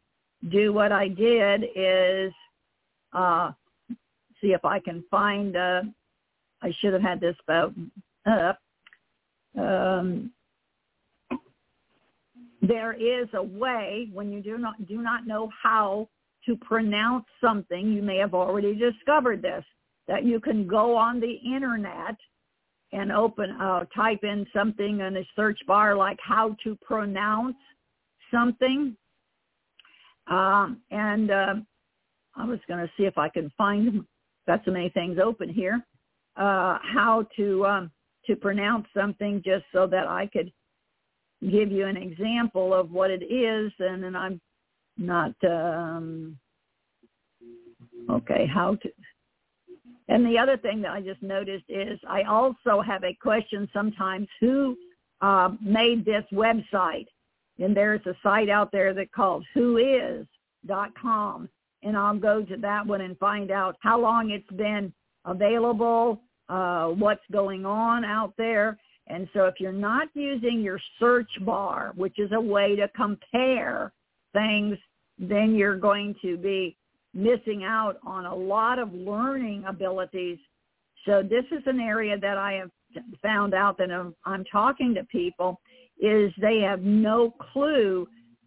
do 0.50 0.72
what 0.72 0.90
I 0.90 1.08
did 1.08 1.64
is 1.76 2.32
uh, 3.12 3.52
see 4.40 4.48
if 4.48 4.64
I 4.64 4.80
can 4.80 5.04
find. 5.10 5.56
Uh, 5.56 5.82
I 6.60 6.72
should 6.80 6.92
have 6.92 7.02
had 7.02 7.20
this 7.20 7.36
up. 8.26 8.58
Um, 9.56 10.32
there 12.62 12.94
is 12.94 13.28
a 13.34 13.42
way 13.42 14.08
when 14.12 14.32
you 14.32 14.42
do 14.42 14.58
not 14.58 14.88
do 14.88 15.00
not 15.00 15.26
know 15.26 15.50
how 15.62 16.08
to 16.46 16.56
pronounce 16.56 17.24
something. 17.40 17.92
You 17.92 18.02
may 18.02 18.18
have 18.18 18.34
already 18.34 18.74
discovered 18.74 19.42
this 19.42 19.64
that 20.06 20.24
you 20.24 20.40
can 20.40 20.66
go 20.66 20.96
on 20.96 21.20
the 21.20 21.32
internet 21.32 22.16
and 22.92 23.10
open, 23.10 23.50
uh, 23.60 23.84
type 23.94 24.22
in 24.22 24.46
something 24.54 25.00
in 25.00 25.16
a 25.16 25.24
search 25.34 25.58
bar 25.66 25.96
like 25.96 26.18
how 26.22 26.54
to 26.62 26.76
pronounce 26.82 27.56
something. 28.30 28.96
Um, 30.26 30.80
and 30.90 31.30
uh, 31.30 31.54
I 32.36 32.44
was 32.44 32.60
going 32.68 32.80
to 32.80 32.90
see 32.96 33.04
if 33.04 33.18
I 33.18 33.28
can 33.28 33.50
find, 33.56 34.04
got 34.46 34.62
so 34.64 34.70
many 34.70 34.90
things 34.90 35.18
open 35.22 35.48
here, 35.48 35.84
uh, 36.36 36.78
how 36.82 37.26
to 37.36 37.66
um, 37.66 37.90
to 38.26 38.36
pronounce 38.36 38.86
something 38.96 39.42
just 39.44 39.64
so 39.72 39.86
that 39.86 40.06
I 40.06 40.26
could 40.26 40.50
give 41.42 41.70
you 41.70 41.86
an 41.86 41.96
example 41.96 42.72
of 42.72 42.90
what 42.90 43.10
it 43.10 43.22
is. 43.22 43.72
And 43.78 44.02
then 44.02 44.16
I'm 44.16 44.40
not, 44.96 45.34
um, 45.44 46.38
okay, 48.10 48.46
how 48.46 48.76
to, 48.76 48.90
and 50.08 50.26
the 50.26 50.38
other 50.38 50.56
thing 50.56 50.82
that 50.82 50.92
I 50.92 51.00
just 51.00 51.22
noticed 51.22 51.64
is 51.68 51.98
I 52.08 52.22
also 52.22 52.82
have 52.82 53.04
a 53.04 53.14
question 53.14 53.68
sometimes 53.72 54.28
who 54.40 54.76
uh, 55.20 55.50
made 55.60 56.04
this 56.04 56.24
website? 56.32 57.06
And 57.58 57.74
there's 57.74 58.04
a 58.06 58.14
site 58.22 58.48
out 58.50 58.70
there 58.72 58.92
that 58.94 59.12
called 59.12 59.44
whois.com. 59.56 60.28
And 61.82 61.96
I'll 61.96 62.18
go 62.18 62.42
to 62.42 62.56
that 62.58 62.86
one 62.86 63.00
and 63.00 63.18
find 63.18 63.50
out 63.50 63.76
how 63.80 64.00
long 64.00 64.30
it's 64.30 64.50
been 64.52 64.92
available, 65.24 66.20
uh, 66.48 66.88
what's 66.88 67.22
going 67.32 67.64
on 67.64 68.04
out 68.04 68.34
there. 68.36 68.78
And 69.06 69.28
so 69.32 69.44
if 69.46 69.54
you're 69.58 69.72
not 69.72 70.08
using 70.14 70.60
your 70.60 70.80
search 70.98 71.30
bar, 71.42 71.92
which 71.94 72.18
is 72.18 72.30
a 72.32 72.40
way 72.40 72.74
to 72.76 72.88
compare 72.88 73.92
things, 74.34 74.76
then 75.18 75.54
you're 75.54 75.78
going 75.78 76.14
to 76.20 76.36
be 76.36 76.76
missing 77.14 77.64
out 77.64 77.96
on 78.04 78.26
a 78.26 78.34
lot 78.34 78.78
of 78.78 78.92
learning 78.92 79.64
abilities. 79.66 80.38
So 81.06 81.22
this 81.22 81.44
is 81.50 81.62
an 81.66 81.80
area 81.80 82.18
that 82.18 82.36
I 82.36 82.52
have 82.54 82.70
found 83.22 83.54
out 83.54 83.78
that 83.78 83.90
I'm, 83.90 84.14
I'm 84.26 84.44
talking 84.44 84.94
to 84.94 85.04
people 85.04 85.60
is 85.98 86.32
they 86.40 86.58
have 86.60 86.82
no 86.82 87.30
clue 87.52 88.06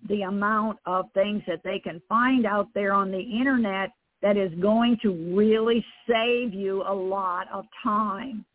the 0.09 0.23
amount 0.23 0.77
of 0.85 1.05
things 1.13 1.41
that 1.47 1.61
they 1.63 1.79
can 1.79 2.01
find 2.07 2.45
out 2.45 2.67
there 2.73 2.93
on 2.93 3.11
the 3.11 3.19
internet 3.19 3.89
that 4.21 4.37
is 4.37 4.51
going 4.59 4.97
to 5.01 5.35
really 5.35 5.83
save 6.07 6.53
you 6.53 6.83
a 6.87 6.93
lot 6.93 7.47
of 7.53 7.65
time. 7.83 8.45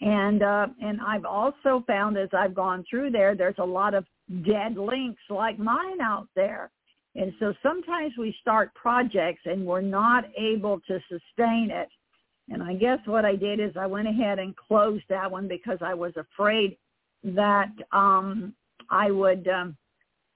And 0.00 0.42
uh, 0.42 0.68
and 0.80 0.98
I've 1.00 1.26
also 1.26 1.84
found 1.86 2.16
as 2.16 2.30
I've 2.32 2.54
gone 2.54 2.84
through 2.88 3.10
there, 3.10 3.34
there's 3.34 3.58
a 3.58 3.64
lot 3.64 3.92
of 3.92 4.06
dead 4.44 4.76
links 4.76 5.22
like 5.28 5.58
mine 5.58 6.00
out 6.00 6.28
there. 6.34 6.70
And 7.16 7.32
so 7.40 7.52
sometimes 7.62 8.12
we 8.16 8.34
start 8.40 8.72
projects 8.74 9.42
and 9.44 9.66
we're 9.66 9.80
not 9.80 10.24
able 10.38 10.80
to 10.86 11.00
sustain 11.08 11.70
it. 11.70 11.88
And 12.48 12.62
I 12.62 12.74
guess 12.74 12.98
what 13.04 13.24
I 13.24 13.36
did 13.36 13.60
is 13.60 13.72
I 13.76 13.86
went 13.86 14.08
ahead 14.08 14.38
and 14.38 14.56
closed 14.56 15.04
that 15.08 15.30
one 15.30 15.48
because 15.48 15.78
I 15.80 15.94
was 15.94 16.12
afraid 16.16 16.76
that 17.22 17.70
um, 17.92 18.54
I 18.90 19.10
would 19.10 19.46
um, 19.48 19.76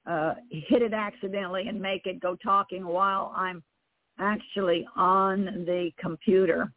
uh, 0.07 0.35
hit 0.51 0.83
it 0.83 0.93
accidentally 0.93 1.69
and 1.69 1.81
make 1.81 2.07
it 2.07 2.21
go 2.21 2.37
talking 2.37 2.85
while 2.87 3.33
I'm 3.37 3.63
actually 4.19 4.87
on 4.97 5.45
the 5.67 5.91
computer. 5.99 6.73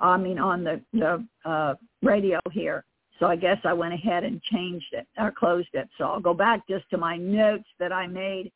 I 0.00 0.16
mean, 0.16 0.38
on 0.38 0.64
the, 0.64 0.80
the 0.92 1.24
uh, 1.44 1.74
radio 2.02 2.40
here. 2.52 2.84
So 3.20 3.26
I 3.26 3.36
guess 3.36 3.58
I 3.64 3.74
went 3.74 3.94
ahead 3.94 4.24
and 4.24 4.42
changed 4.42 4.92
it 4.92 5.06
or 5.18 5.30
closed 5.30 5.68
it. 5.74 5.88
So 5.98 6.04
I'll 6.04 6.20
go 6.20 6.34
back 6.34 6.66
just 6.66 6.88
to 6.90 6.98
my 6.98 7.16
notes 7.16 7.68
that 7.78 7.92
I 7.92 8.06
made 8.06 8.50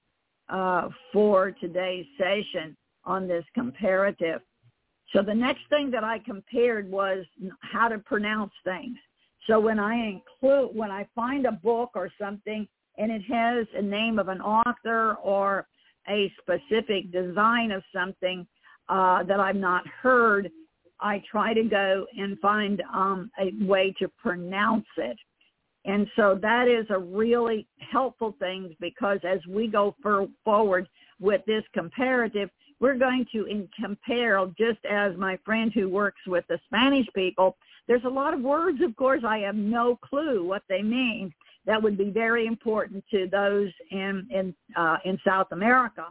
uh, 0.48 0.88
for 1.12 1.52
today's 1.52 2.06
session 2.18 2.76
on 3.04 3.28
this 3.28 3.44
comparative. 3.54 4.40
So 5.12 5.22
the 5.22 5.34
next 5.34 5.60
thing 5.68 5.90
that 5.90 6.02
I 6.02 6.18
compared 6.18 6.90
was 6.90 7.26
how 7.60 7.88
to 7.88 7.98
pronounce 7.98 8.52
things. 8.64 8.96
So 9.46 9.60
when 9.60 9.78
I 9.78 9.94
include, 9.94 10.74
when 10.74 10.90
I 10.90 11.06
find 11.14 11.44
a 11.44 11.52
book 11.52 11.90
or 11.94 12.10
something 12.18 12.66
and 12.96 13.12
it 13.12 13.22
has 13.30 13.66
a 13.76 13.82
name 13.82 14.18
of 14.18 14.28
an 14.28 14.40
author 14.40 15.14
or 15.22 15.66
a 16.08 16.32
specific 16.40 17.12
design 17.12 17.70
of 17.70 17.82
something 17.92 18.46
uh, 18.88 19.22
that 19.24 19.40
I've 19.40 19.56
not 19.56 19.86
heard, 19.86 20.50
I 21.00 21.22
try 21.30 21.54
to 21.54 21.62
go 21.64 22.06
and 22.16 22.38
find 22.40 22.82
um, 22.92 23.30
a 23.38 23.52
way 23.64 23.94
to 23.98 24.08
pronounce 24.08 24.86
it. 24.96 25.16
And 25.84 26.06
so 26.16 26.38
that 26.40 26.66
is 26.66 26.86
a 26.88 26.98
really 26.98 27.66
helpful 27.78 28.34
thing 28.38 28.74
because 28.80 29.18
as 29.22 29.40
we 29.46 29.68
go 29.68 29.94
for, 30.02 30.26
forward 30.44 30.88
with 31.20 31.42
this 31.46 31.64
comparative, 31.74 32.48
we're 32.80 32.96
going 32.96 33.26
to 33.32 33.68
compare 33.78 34.46
just 34.58 34.84
as 34.88 35.16
my 35.16 35.38
friend 35.44 35.72
who 35.72 35.88
works 35.88 36.20
with 36.26 36.44
the 36.48 36.58
Spanish 36.66 37.06
people, 37.14 37.56
there's 37.86 38.04
a 38.04 38.08
lot 38.08 38.32
of 38.32 38.40
words, 38.40 38.80
of 38.82 38.96
course, 38.96 39.22
I 39.26 39.38
have 39.40 39.56
no 39.56 39.96
clue 39.96 40.44
what 40.44 40.62
they 40.68 40.82
mean 40.82 41.32
that 41.66 41.82
would 41.82 41.96
be 41.96 42.10
very 42.10 42.46
important 42.46 43.04
to 43.10 43.28
those 43.30 43.70
in 43.90 44.26
in 44.30 44.54
uh, 44.76 44.98
in 45.04 45.18
South 45.26 45.48
America. 45.52 46.06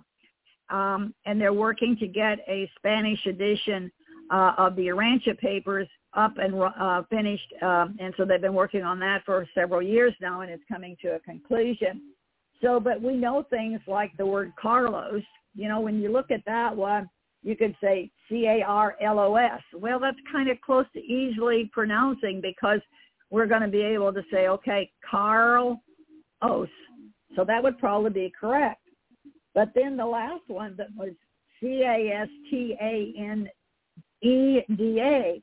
Um, 0.70 1.14
and 1.26 1.40
they're 1.40 1.54
working 1.54 1.98
to 1.98 2.08
get 2.08 2.40
a 2.48 2.70
Spanish 2.78 3.26
edition 3.28 3.92
uh, 4.34 4.54
of 4.58 4.76
the 4.76 4.88
Urantia 4.88 5.38
papers 5.38 5.88
up 6.16 6.34
and 6.38 6.56
uh, 6.56 7.04
finished. 7.10 7.54
Um, 7.62 7.96
and 8.00 8.14
so 8.18 8.26
they've 8.26 8.42
been 8.42 8.56
working 8.56 8.82
on 8.82 9.00
that 9.00 9.22
for 9.26 9.48
several 9.54 9.82
years 9.82 10.14
now, 10.20 10.42
and 10.42 10.52
it's 10.52 10.64
coming 10.68 10.98
to 11.04 11.16
a 11.16 11.20
conclusion. 11.20 12.02
So, 12.62 12.80
but 12.80 13.02
we 13.02 13.16
know 13.16 13.46
things 13.50 13.80
like 13.88 14.12
the 14.18 14.26
word 14.26 14.52
Carlos. 14.60 15.22
You 15.54 15.70
know, 15.70 15.82
when 15.82 16.02
you 16.02 16.12
look 16.12 16.32
at 16.32 16.44
that 16.46 16.76
one, 16.76 17.08
you 17.44 17.56
could 17.56 17.76
say 17.82 18.10
C-A-R-L-O-S. 18.30 19.62
Well, 19.78 20.00
that's 20.00 20.18
kind 20.32 20.50
of 20.50 20.60
close 20.62 20.86
to 20.94 21.00
easily 21.00 21.70
pronouncing 21.72 22.42
because 22.42 22.80
we're 23.30 23.46
going 23.46 23.62
to 23.62 23.68
be 23.68 23.82
able 23.82 24.14
to 24.14 24.24
say, 24.32 24.48
okay, 24.48 24.90
Carl 25.10 25.82
Os. 26.42 26.70
So 27.36 27.44
that 27.46 27.62
would 27.62 27.78
probably 27.78 28.12
be 28.12 28.34
correct. 28.40 28.82
But 29.54 29.70
then 29.76 29.98
the 29.98 30.06
last 30.06 30.44
one 30.48 30.76
that 30.78 30.88
was 30.98 31.12
C-A-S-T-A-N-E-D-A. 34.24 35.42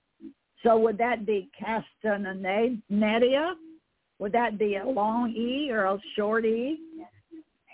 So 0.62 0.78
would 0.78 0.98
that 0.98 1.24
be 1.24 1.50
Castanedia? 1.60 3.54
Would 4.18 4.32
that 4.32 4.58
be 4.58 4.76
a 4.76 4.86
long 4.86 5.30
E 5.30 5.70
or 5.70 5.84
a 5.84 5.98
short 6.16 6.44
E? 6.44 6.78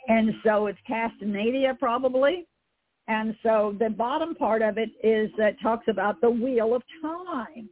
And 0.08 0.34
so 0.44 0.66
it's 0.66 0.78
Castanedia 0.88 1.78
probably. 1.78 2.46
And 3.08 3.36
so 3.42 3.74
the 3.78 3.90
bottom 3.90 4.34
part 4.34 4.62
of 4.62 4.78
it 4.78 4.90
is 5.02 5.30
that 5.38 5.60
talks 5.60 5.86
about 5.88 6.20
the 6.20 6.30
wheel 6.30 6.74
of 6.74 6.82
time 7.02 7.68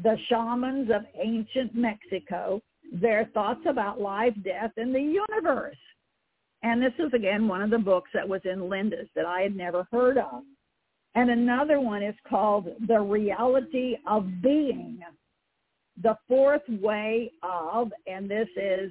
the 0.00 0.16
shamans 0.28 0.90
of 0.90 1.02
ancient 1.22 1.74
Mexico, 1.74 2.62
their 2.92 3.28
thoughts 3.34 3.60
about 3.68 4.00
life, 4.00 4.34
death, 4.44 4.72
and 4.76 4.94
the 4.94 5.00
universe. 5.00 5.76
And 6.62 6.80
this 6.80 6.92
is, 6.98 7.12
again, 7.12 7.48
one 7.48 7.62
of 7.62 7.70
the 7.70 7.78
books 7.78 8.10
that 8.14 8.28
was 8.28 8.40
in 8.44 8.68
Linda's 8.68 9.08
that 9.14 9.26
I 9.26 9.40
had 9.42 9.56
never 9.56 9.86
heard 9.90 10.18
of. 10.18 10.42
And 11.14 11.30
another 11.30 11.80
one 11.80 12.02
is 12.02 12.14
called 12.28 12.68
The 12.88 12.98
Reality 12.98 13.96
of 14.06 14.42
Being, 14.42 14.98
The 16.02 16.16
Fourth 16.26 16.62
Way 16.68 17.30
of, 17.42 17.92
and 18.06 18.30
this 18.30 18.48
is 18.56 18.90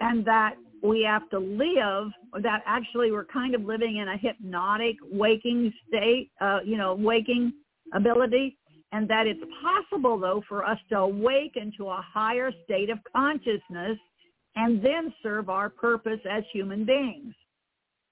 and 0.00 0.24
that 0.24 0.54
we 0.82 1.02
have 1.02 1.28
to 1.30 1.38
live 1.38 2.10
that 2.42 2.62
actually 2.66 3.12
we're 3.12 3.24
kind 3.24 3.54
of 3.54 3.62
living 3.62 3.98
in 3.98 4.08
a 4.08 4.16
hypnotic 4.16 4.96
waking 5.10 5.72
state, 5.86 6.30
uh, 6.40 6.58
you 6.64 6.76
know, 6.76 6.94
waking 6.94 7.52
ability, 7.94 8.58
and 8.90 9.08
that 9.08 9.26
it's 9.26 9.42
possible, 9.62 10.18
though, 10.18 10.42
for 10.48 10.64
us 10.64 10.78
to 10.88 10.98
awaken 10.98 11.72
to 11.76 11.88
a 11.88 12.04
higher 12.12 12.50
state 12.64 12.90
of 12.90 12.98
consciousness 13.14 13.98
and 14.56 14.84
then 14.84 15.12
serve 15.22 15.48
our 15.48 15.68
purpose 15.68 16.20
as 16.28 16.42
human 16.52 16.84
beings. 16.84 17.34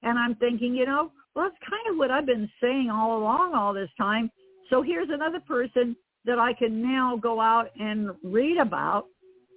And 0.02 0.18
I'm 0.18 0.34
thinking, 0.36 0.74
you 0.74 0.86
know, 0.86 1.12
well, 1.34 1.46
that's 1.46 1.70
kind 1.70 1.92
of 1.92 1.98
what 1.98 2.10
I've 2.10 2.26
been 2.26 2.50
saying 2.60 2.90
all 2.90 3.18
along 3.18 3.54
all 3.54 3.72
this 3.72 3.90
time. 3.98 4.30
So 4.68 4.82
here's 4.82 5.08
another 5.10 5.40
person 5.40 5.96
that 6.24 6.38
I 6.38 6.52
can 6.52 6.82
now 6.82 7.16
go 7.16 7.40
out 7.40 7.70
and 7.78 8.10
read 8.22 8.58
about 8.58 9.06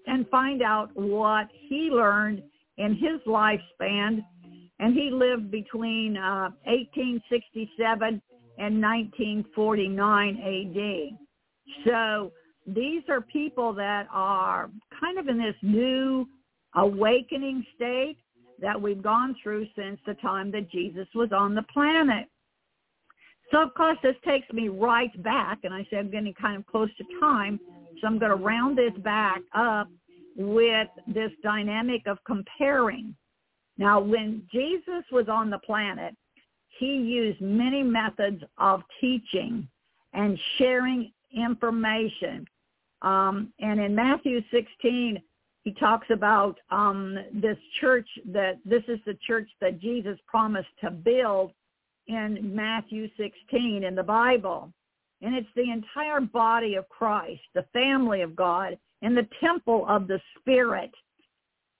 and 0.07 0.27
find 0.29 0.61
out 0.61 0.89
what 0.95 1.47
he 1.69 1.89
learned 1.91 2.41
in 2.77 2.93
his 2.93 3.21
lifespan. 3.27 4.23
And 4.79 4.93
he 4.93 5.09
lived 5.11 5.51
between 5.51 6.17
uh, 6.17 6.49
1867 6.65 8.21
and 8.57 8.81
1949 8.81 10.37
AD. 10.37 11.17
So 11.85 12.31
these 12.67 13.03
are 13.09 13.21
people 13.21 13.73
that 13.73 14.07
are 14.11 14.69
kind 14.99 15.17
of 15.17 15.27
in 15.27 15.37
this 15.37 15.55
new 15.61 16.27
awakening 16.75 17.65
state 17.75 18.17
that 18.63 18.81
we've 18.81 19.03
gone 19.03 19.35
through 19.43 19.67
since 19.75 19.99
the 20.07 20.15
time 20.15 20.49
that 20.51 20.71
Jesus 20.71 21.07
was 21.13 21.29
on 21.31 21.53
the 21.53 21.63
planet. 21.63 22.27
So 23.51 23.61
of 23.61 23.73
course 23.75 23.97
this 24.01 24.15
takes 24.25 24.51
me 24.51 24.69
right 24.69 25.11
back, 25.21 25.59
and 25.63 25.73
I 25.73 25.85
said 25.89 25.99
I'm 25.99 26.09
getting 26.09 26.33
kind 26.33 26.57
of 26.57 26.65
close 26.65 26.89
to 26.97 27.03
time, 27.19 27.59
so 28.01 28.07
I'm 28.07 28.17
going 28.17 28.35
to 28.35 28.43
round 28.43 28.77
this 28.77 28.93
back 29.03 29.41
up 29.53 29.89
with 30.37 30.87
this 31.05 31.31
dynamic 31.43 32.07
of 32.07 32.17
comparing. 32.25 33.13
Now 33.77 33.99
when 33.99 34.43
Jesus 34.51 35.03
was 35.11 35.27
on 35.27 35.49
the 35.49 35.59
planet, 35.59 36.15
he 36.79 36.95
used 36.95 37.41
many 37.41 37.83
methods 37.83 38.41
of 38.57 38.81
teaching 38.99 39.67
and 40.13 40.39
sharing 40.57 41.11
information. 41.35 42.47
Um, 43.01 43.51
and 43.59 43.79
in 43.79 43.93
Matthew 43.93 44.41
16, 44.51 45.21
he 45.63 45.73
talks 45.73 46.07
about 46.11 46.59
um, 46.71 47.17
this 47.33 47.57
church 47.79 48.07
that 48.27 48.59
this 48.65 48.83
is 48.87 48.99
the 49.05 49.17
church 49.25 49.49
that 49.61 49.79
Jesus 49.79 50.17
promised 50.27 50.69
to 50.81 50.91
build 50.91 51.51
in 52.07 52.53
Matthew 52.53 53.07
16 53.17 53.83
in 53.83 53.95
the 53.95 54.03
Bible. 54.03 54.73
And 55.21 55.35
it's 55.35 55.47
the 55.55 55.71
entire 55.71 56.19
body 56.19 56.75
of 56.75 56.89
Christ, 56.89 57.41
the 57.55 57.65
family 57.71 58.21
of 58.21 58.35
God, 58.35 58.77
and 59.01 59.15
the 59.15 59.27
temple 59.41 59.85
of 59.87 60.07
the 60.07 60.19
Spirit. 60.37 60.91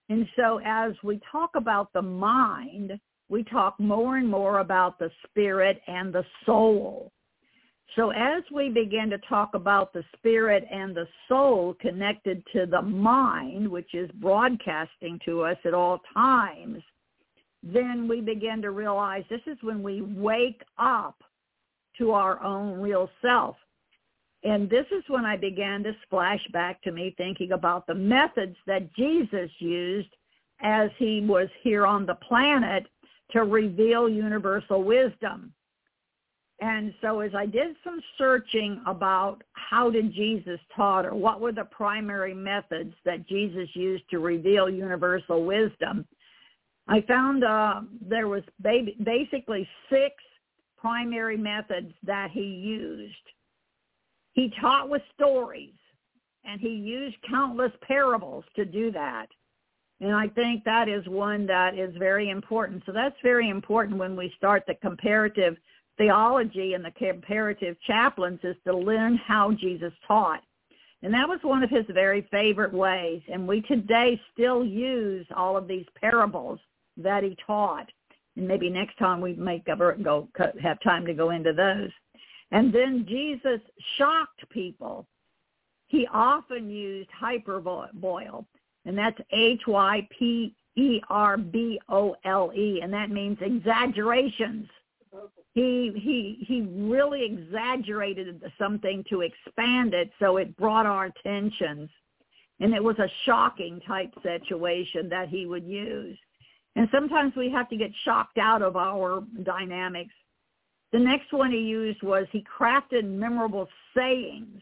And 0.07 0.27
so 0.37 0.61
as 0.63 0.93
we 1.03 1.19
talk 1.29 1.51
about 1.55 1.91
the 1.93 2.01
mind, 2.01 2.97
we 3.29 3.43
talk 3.43 3.79
more 3.79 4.17
and 4.17 4.29
more 4.29 4.59
about 4.59 4.99
the 4.99 5.09
spirit 5.25 5.81
and 5.87 6.13
the 6.13 6.25
soul. 6.45 7.11
So 7.95 8.09
as 8.09 8.43
we 8.51 8.69
begin 8.69 9.09
to 9.11 9.19
talk 9.19 9.53
about 9.53 9.93
the 9.93 10.03
spirit 10.17 10.65
and 10.71 10.95
the 10.95 11.07
soul 11.27 11.75
connected 11.79 12.43
to 12.53 12.65
the 12.65 12.81
mind, 12.81 13.67
which 13.67 13.93
is 13.93 14.09
broadcasting 14.15 15.19
to 15.25 15.41
us 15.41 15.57
at 15.63 15.75
all 15.75 16.01
times, 16.13 16.81
then 17.61 18.07
we 18.07 18.19
begin 18.19 18.61
to 18.63 18.71
realize 18.71 19.23
this 19.29 19.41
is 19.45 19.57
when 19.61 19.83
we 19.83 20.01
wake 20.01 20.61
up 20.79 21.23
to 21.97 22.11
our 22.11 22.43
own 22.43 22.79
real 22.79 23.09
self. 23.21 23.55
And 24.43 24.69
this 24.69 24.85
is 24.91 25.03
when 25.07 25.23
I 25.23 25.37
began 25.37 25.83
to 25.83 25.95
splash 26.03 26.45
back 26.51 26.81
to 26.81 26.91
me 26.91 27.13
thinking 27.15 27.51
about 27.51 27.87
the 27.87 27.95
methods 27.95 28.57
that 28.65 28.93
Jesus 28.95 29.49
used 29.59 30.09
as 30.61 30.89
he 30.97 31.21
was 31.21 31.47
here 31.61 31.85
on 31.85 32.05
the 32.05 32.15
planet 32.15 32.87
to 33.31 33.43
reveal 33.43 34.09
universal 34.09 34.83
wisdom. 34.83 35.53
And 36.63 36.93
so 37.01 37.19
as 37.19 37.35
I 37.35 37.45
did 37.45 37.75
some 37.83 37.99
searching 38.17 38.81
about 38.87 39.43
how 39.51 39.89
did 39.89 40.13
Jesus 40.13 40.61
taught 40.73 41.05
or 41.05 41.13
what 41.13 41.41
were 41.41 41.51
the 41.51 41.65
primary 41.65 42.33
methods 42.33 42.93
that 43.03 43.27
Jesus 43.27 43.67
used 43.73 44.09
to 44.11 44.19
reveal 44.19 44.69
universal 44.69 45.43
wisdom, 45.43 46.07
I 46.87 47.01
found 47.01 47.43
uh, 47.43 47.81
there 47.99 48.29
was 48.29 48.43
basically 48.61 49.67
six 49.89 50.15
primary 50.77 51.35
methods 51.35 51.91
that 52.03 52.31
he 52.31 52.45
used. 52.45 53.13
He 54.31 54.53
taught 54.61 54.89
with 54.89 55.01
stories, 55.15 55.75
and 56.45 56.61
he 56.61 56.69
used 56.69 57.17
countless 57.29 57.73
parables 57.81 58.45
to 58.55 58.63
do 58.63 58.89
that. 58.93 59.27
And 59.99 60.15
I 60.15 60.29
think 60.29 60.63
that 60.63 60.87
is 60.87 61.05
one 61.09 61.45
that 61.47 61.77
is 61.77 61.93
very 61.97 62.29
important. 62.29 62.83
So 62.85 62.93
that's 62.93 63.17
very 63.21 63.49
important 63.49 63.97
when 63.97 64.15
we 64.15 64.33
start 64.37 64.63
the 64.65 64.75
comparative 64.75 65.57
theology 65.97 66.73
and 66.73 66.83
the 66.83 66.91
comparative 66.91 67.75
chaplains 67.85 68.39
is 68.43 68.55
to 68.65 68.75
learn 68.75 69.17
how 69.17 69.51
Jesus 69.51 69.93
taught. 70.07 70.43
And 71.01 71.13
that 71.13 71.27
was 71.27 71.39
one 71.41 71.63
of 71.63 71.69
his 71.69 71.85
very 71.89 72.21
favorite 72.31 72.73
ways. 72.73 73.21
And 73.31 73.47
we 73.47 73.61
today 73.61 74.19
still 74.33 74.63
use 74.63 75.27
all 75.35 75.57
of 75.57 75.67
these 75.67 75.85
parables 75.99 76.59
that 76.97 77.23
he 77.23 77.35
taught. 77.45 77.91
And 78.35 78.47
maybe 78.47 78.69
next 78.69 78.97
time 78.97 79.19
we 79.21 79.33
may 79.33 79.59
cover 79.59 79.93
go 80.01 80.29
have 80.61 80.79
time 80.81 81.05
to 81.05 81.13
go 81.13 81.29
into 81.31 81.53
those. 81.53 81.91
And 82.51 82.73
then 82.73 83.05
Jesus 83.07 83.59
shocked 83.97 84.49
people. 84.49 85.05
He 85.87 86.07
often 86.11 86.69
used 86.69 87.09
hyperbole, 87.11 87.87
and 88.85 88.97
that's 88.97 89.19
H-Y-P-E-R-B-O-L-E, 89.31 90.51
and 92.81 92.93
that 92.93 93.09
means 93.11 93.37
exaggerations. 93.41 94.67
He 95.53 95.91
he 95.95 96.45
he 96.45 96.61
really 96.61 97.23
exaggerated 97.23 98.41
something 98.57 99.03
to 99.09 99.21
expand 99.21 99.93
it, 99.93 100.09
so 100.19 100.37
it 100.37 100.57
brought 100.57 100.87
our 100.87 101.05
attentions, 101.05 101.89
and 102.59 102.73
it 102.73 102.83
was 102.83 102.97
a 102.97 103.09
shocking 103.25 103.79
type 103.85 104.11
situation 104.23 105.09
that 105.09 105.29
he 105.29 105.45
would 105.45 105.65
use. 105.65 106.17
And 106.75 106.89
sometimes 106.91 107.35
we 107.35 107.51
have 107.51 107.69
to 107.69 107.77
get 107.77 107.91
shocked 108.03 108.39
out 108.39 108.63
of 108.63 108.75
our 108.75 109.23
dynamics. 109.43 110.13
The 110.91 110.99
next 110.99 111.31
one 111.31 111.51
he 111.51 111.59
used 111.59 112.01
was 112.01 112.25
he 112.31 112.43
crafted 112.59 113.03
memorable 113.03 113.67
sayings 113.95 114.61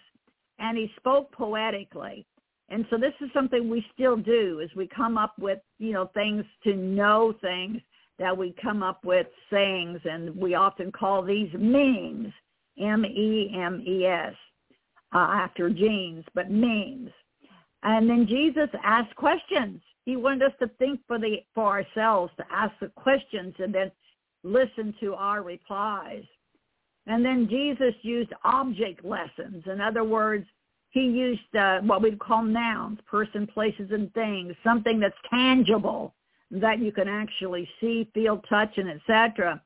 and 0.60 0.78
he 0.78 0.92
spoke 0.98 1.32
poetically. 1.32 2.26
And 2.70 2.86
so 2.90 2.98
this 2.98 3.14
is 3.20 3.30
something 3.34 3.70
we 3.70 3.86
still 3.94 4.16
do 4.16 4.60
is 4.60 4.70
we 4.76 4.88
come 4.88 5.18
up 5.18 5.34
with, 5.40 5.60
you 5.78 5.92
know, 5.92 6.10
things 6.14 6.46
to 6.64 6.74
know 6.74 7.34
things 7.42 7.82
that 8.22 8.38
we 8.38 8.54
come 8.62 8.84
up 8.84 9.04
with 9.04 9.26
sayings 9.50 10.00
and 10.06 10.36
we 10.38 10.54
often 10.54 10.92
call 10.92 11.24
these 11.24 11.50
memes, 11.58 12.32
M-E-M-E-S, 12.80 14.34
uh, 15.14 15.18
after 15.18 15.72
genes, 15.72 16.24
but 16.36 16.52
memes. 16.52 17.10
And 17.82 18.08
then 18.08 18.28
Jesus 18.28 18.70
asked 18.84 19.16
questions. 19.16 19.82
He 20.06 20.18
wanted 20.18 20.44
us 20.44 20.54
to 20.60 20.68
think 20.78 21.00
for 21.08 21.18
the 21.18 21.38
for 21.56 21.66
ourselves, 21.66 22.32
to 22.38 22.46
ask 22.52 22.72
the 22.80 22.90
questions 22.90 23.56
and 23.58 23.74
then 23.74 23.92
listen 24.44 24.94
to 25.00 25.16
our 25.16 25.42
replies. 25.42 26.24
And 27.08 27.26
then 27.26 27.50
Jesus 27.50 27.96
used 28.04 28.32
object 28.44 29.04
lessons. 29.04 29.64
In 29.66 29.82
other 29.82 30.04
words, 30.04 30.46
he 30.92 31.02
used 31.02 31.56
uh, 31.56 31.80
what 31.82 32.04
we'd 32.04 32.20
call 32.20 32.44
nouns, 32.44 33.00
person, 33.10 33.48
places, 33.48 33.90
and 33.92 34.14
things, 34.14 34.54
something 34.64 35.00
that's 35.00 35.16
tangible 35.28 36.14
that 36.52 36.80
you 36.80 36.92
can 36.92 37.08
actually 37.08 37.68
see, 37.80 38.10
feel, 38.14 38.38
touch, 38.50 38.78
and 38.78 38.90
etc. 38.90 39.62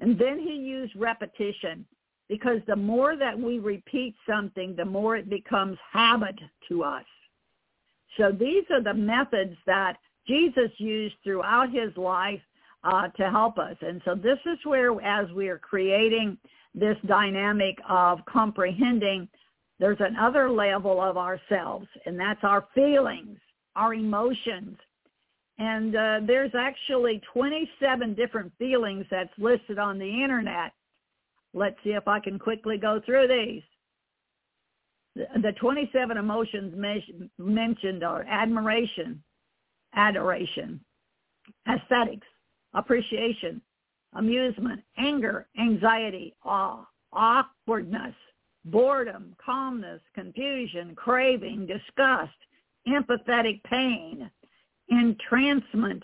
And 0.00 0.18
then 0.18 0.38
he 0.38 0.54
used 0.54 0.94
repetition 0.96 1.86
because 2.28 2.60
the 2.66 2.76
more 2.76 3.16
that 3.16 3.38
we 3.38 3.58
repeat 3.58 4.14
something, 4.28 4.74
the 4.74 4.84
more 4.84 5.16
it 5.16 5.28
becomes 5.28 5.78
habit 5.92 6.38
to 6.68 6.82
us. 6.82 7.04
So 8.16 8.32
these 8.32 8.64
are 8.70 8.82
the 8.82 8.94
methods 8.94 9.56
that 9.66 9.96
Jesus 10.26 10.70
used 10.78 11.14
throughout 11.22 11.70
his 11.72 11.96
life 11.96 12.40
uh, 12.84 13.08
to 13.08 13.30
help 13.30 13.58
us. 13.58 13.76
And 13.80 14.00
so 14.04 14.14
this 14.14 14.38
is 14.46 14.58
where, 14.64 15.00
as 15.02 15.30
we 15.32 15.48
are 15.48 15.58
creating 15.58 16.38
this 16.74 16.96
dynamic 17.06 17.78
of 17.88 18.24
comprehending 18.24 19.28
there's 19.82 19.98
another 19.98 20.48
level 20.48 21.02
of 21.02 21.16
ourselves, 21.16 21.88
and 22.06 22.18
that's 22.18 22.44
our 22.44 22.68
feelings, 22.72 23.36
our 23.74 23.94
emotions. 23.94 24.76
And 25.58 25.94
uh, 25.94 26.20
there's 26.26 26.52
actually 26.58 27.20
27 27.32 28.14
different 28.14 28.52
feelings 28.58 29.04
that's 29.10 29.32
listed 29.38 29.78
on 29.78 29.98
the 29.98 30.22
internet. 30.22 30.72
Let's 31.54 31.76
see 31.84 31.90
if 31.90 32.08
I 32.08 32.20
can 32.20 32.38
quickly 32.38 32.78
go 32.78 33.00
through 33.04 33.28
these. 33.28 33.62
The 35.14 35.52
27 35.52 36.16
emotions 36.16 36.74
mentioned 37.38 38.02
are 38.02 38.24
admiration, 38.26 39.22
adoration, 39.94 40.80
aesthetics, 41.68 42.26
appreciation, 42.72 43.60
amusement, 44.14 44.80
anger, 44.96 45.48
anxiety, 45.58 46.34
awe, 46.44 46.86
awkwardness, 47.12 48.14
boredom, 48.64 49.34
calmness, 49.44 50.00
confusion, 50.14 50.94
craving, 50.94 51.66
disgust, 51.66 52.32
empathetic 52.88 53.62
pain, 53.64 54.30
entrancement, 54.88 56.02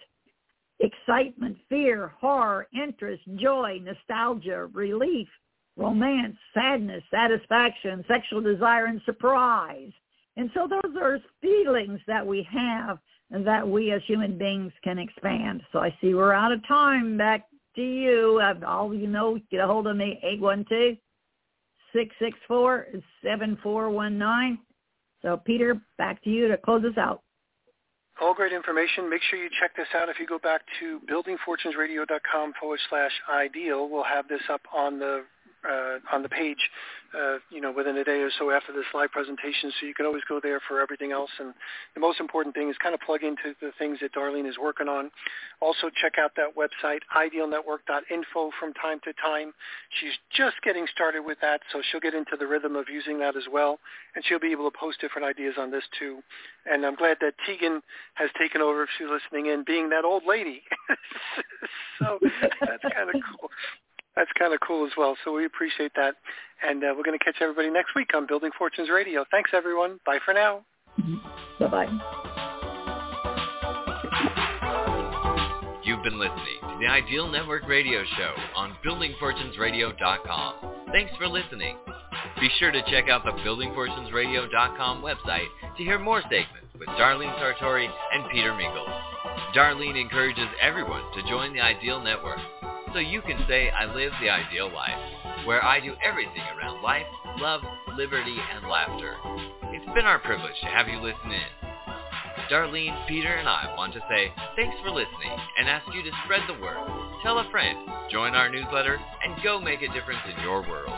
excitement, 0.81 1.57
fear, 1.69 2.13
horror, 2.21 2.69
interest, 2.73 3.23
joy, 3.37 3.81
nostalgia, 3.83 4.67
relief, 4.73 5.29
romance, 5.77 6.37
sadness, 6.55 7.03
satisfaction, 7.11 8.05
sexual 8.09 8.41
desire, 8.41 8.87
and 8.87 9.03
surprise. 9.05 9.93
And 10.37 10.51
so 10.55 10.69
those 10.69 10.97
are 11.01 11.21
feelings 11.41 12.01
that 12.07 12.27
we 12.27 12.43
have 12.53 12.99
and 13.31 13.47
that 13.47 13.69
we 13.69 13.93
as 13.93 14.01
human 14.07 14.39
beings 14.39 14.73
can 14.83 14.99
expand. 14.99 15.63
So 15.73 15.81
I 15.81 15.95
see 16.01 16.15
we're 16.15 16.33
out 16.33 16.53
of 16.53 16.67
time. 16.67 17.19
Back 17.19 17.47
to 17.77 17.83
you. 17.83 18.41
All 18.67 18.95
you 18.95 19.07
know, 19.07 19.39
get 19.51 19.61
a 19.61 19.67
hold 19.67 19.87
of 19.87 19.97
me, 19.97 20.19
812-664-7419. 21.95 24.59
So 25.23 25.37
Peter, 25.37 25.79
back 25.99 26.23
to 26.23 26.31
you 26.31 26.49
to 26.49 26.57
close 26.57 26.83
us 26.85 26.97
out. 26.97 27.23
All 28.21 28.35
great 28.35 28.53
information. 28.53 29.09
Make 29.09 29.23
sure 29.23 29.39
you 29.39 29.49
check 29.61 29.77
this 29.77 29.87
out. 29.95 30.09
If 30.09 30.19
you 30.19 30.27
go 30.27 30.41
back 30.41 30.63
to 30.81 31.01
buildingfortunesradio.com 31.09 32.55
forward 32.59 32.81
slash 32.91 33.13
ideal, 33.31 33.89
we'll 33.89 34.03
have 34.03 34.27
this 34.27 34.43
up 34.51 34.63
on 34.75 34.99
the 34.99 35.25
uh, 35.67 35.99
on 36.13 36.23
the 36.23 36.29
page, 36.29 36.59
uh, 37.15 37.39
you 37.51 37.61
know, 37.61 37.73
within 37.73 37.97
a 37.97 38.05
day 38.05 38.21
or 38.21 38.31
so 38.39 38.51
after 38.51 38.73
this 38.73 38.85
live 38.95 39.11
presentation. 39.11 39.73
So 39.81 39.87
you 39.87 39.95
can 39.95 40.07
always 40.07 40.23
go 40.29 40.41
there 40.43 40.61
for 40.69 40.81
everything 40.81 41.13
else. 41.13 41.31
And 41.39 41.55
the 41.95 42.01
most 42.01 42.21
important 42.21 42.55
thing 42.55 42.69
is 42.69 42.77
kind 42.83 42.95
of 42.95 43.01
plug 43.01 43.23
into 43.23 43.55
the 43.61 43.71
things 43.79 43.99
that 44.01 44.13
Darlene 44.13 44.49
is 44.49 44.57
working 44.59 44.89
on. 44.89 45.11
Also 45.61 45.91
check 46.01 46.15
out 46.19 46.33
that 46.37 46.55
website, 46.55 47.01
idealnetwork.info 47.17 48.51
from 48.61 48.73
time 48.75 49.01
to 49.05 49.13
time. 49.15 49.53
She's 50.01 50.13
just 50.37 50.57
getting 50.63 50.87
started 50.93 51.23
with 51.25 51.39
that, 51.41 51.61
so 51.73 51.81
she'll 51.91 52.01
get 52.01 52.15
into 52.15 52.37
the 52.39 52.47
rhythm 52.47 52.77
of 52.77 52.87
using 52.89 53.19
that 53.21 53.37
as 53.37 53.45
well. 53.51 53.79
And 54.15 54.25
she'll 54.25 54.41
be 54.41 54.53
able 54.53 54.71
to 54.71 54.77
post 54.79 55.01
different 55.01 55.27
ideas 55.27 55.55
on 55.59 55.71
this 55.71 55.85
too. 55.99 56.21
And 56.71 56.85
I'm 56.85 56.95
glad 56.95 57.17
that 57.21 57.35
Tegan 57.47 57.81
has 58.15 58.31
taken 58.39 58.61
over 58.61 58.83
if 58.83 58.91
she's 58.99 59.09
listening 59.11 59.51
in, 59.51 59.65
being 59.65 59.89
that 59.91 60.05
old 60.05 60.23
lady. 60.27 60.63
so 61.99 62.19
that's 62.61 62.83
kind 62.95 63.09
of 63.09 63.17
cool 63.41 63.51
that's 64.19 64.31
kind 64.37 64.53
of 64.53 64.59
cool 64.67 64.85
as 64.85 64.93
well. 64.99 65.17
So 65.25 65.33
we 65.33 65.47
appreciate 65.47 65.93
that. 65.95 66.15
And 66.69 66.83
uh, 66.83 66.89
we're 66.97 67.05
going 67.05 67.17
to 67.17 67.25
catch 67.25 67.37
everybody 67.41 67.71
next 67.71 67.95
week 67.95 68.11
on 68.15 68.27
Building 68.27 68.51
Fortunes 68.59 68.91
Radio. 68.91 69.25
Thanks, 69.31 69.51
everyone. 69.55 70.01
Bye 70.05 70.19
for 70.25 70.35
now. 70.35 70.65
Bye-bye. 71.61 71.87
You've 75.85 76.03
been 76.03 76.19
listening 76.19 76.59
to 76.63 76.77
the 76.81 76.89
Ideal 76.89 77.31
Network 77.31 77.67
Radio 77.69 78.03
Show 78.17 78.35
on 78.57 78.75
BuildingFortunesRadio.com. 78.85 80.55
Thanks 80.93 81.13
for 81.17 81.29
listening. 81.29 81.77
Be 82.41 82.51
sure 82.59 82.73
to 82.73 82.83
check 82.91 83.09
out 83.09 83.25
the 83.25 83.31
BuildingFortunesRadio.com 83.31 85.01
website 85.01 85.47
to 85.77 85.85
hear 85.85 85.99
more 86.01 86.23
segments 86.23 86.75
with 86.79 86.89
Darlene 86.89 87.33
Sartore 87.39 87.89
and 88.13 88.25
Peter 88.33 88.51
Mingils. 88.53 89.01
Darlene 89.55 90.01
encourages 90.01 90.49
everyone 90.61 91.03
to 91.15 91.23
join 91.29 91.55
the 91.55 91.61
Ideal 91.61 92.03
Network 92.03 92.39
so 92.93 92.99
you 92.99 93.23
can 93.23 93.45
say 93.49 93.71
I 93.71 93.93
live 93.93 94.13
the 94.21 94.31
ideal 94.31 94.73
life, 94.73 94.99
where 95.45 95.65
I 95.65 95.81
do 95.81 95.95
everything 96.05 96.43
around 96.57 96.83
life, 96.83 97.07
love, 97.39 97.63
liberty, 97.97 98.37
and 98.55 98.69
laughter. 98.69 99.15
It's 99.73 99.95
been 99.95 100.07
our 100.07 100.19
privilege 100.19 100.59
to 100.63 100.67
have 100.67 100.89
you 100.89 101.01
listen 101.01 101.31
in. 101.31 101.69
Darlene, 102.51 103.07
Peter, 103.07 103.35
and 103.35 103.49
I 103.49 103.75
want 103.77 103.93
to 103.93 104.01
say 104.09 104.33
thanks 104.57 104.77
for 104.83 104.91
listening 104.91 105.37
and 105.59 105.69
ask 105.69 105.87
you 105.93 106.03
to 106.03 106.11
spread 106.25 106.43
the 106.49 106.61
word. 106.63 106.79
Tell 107.23 107.39
a 107.39 107.51
friend, 107.51 107.79
join 108.11 108.35
our 108.35 108.49
newsletter, 108.49 108.99
and 109.25 109.43
go 109.43 109.61
make 109.61 109.83
a 109.83 109.93
difference 109.93 110.23
in 110.25 110.43
your 110.43 110.63
world. 110.63 110.93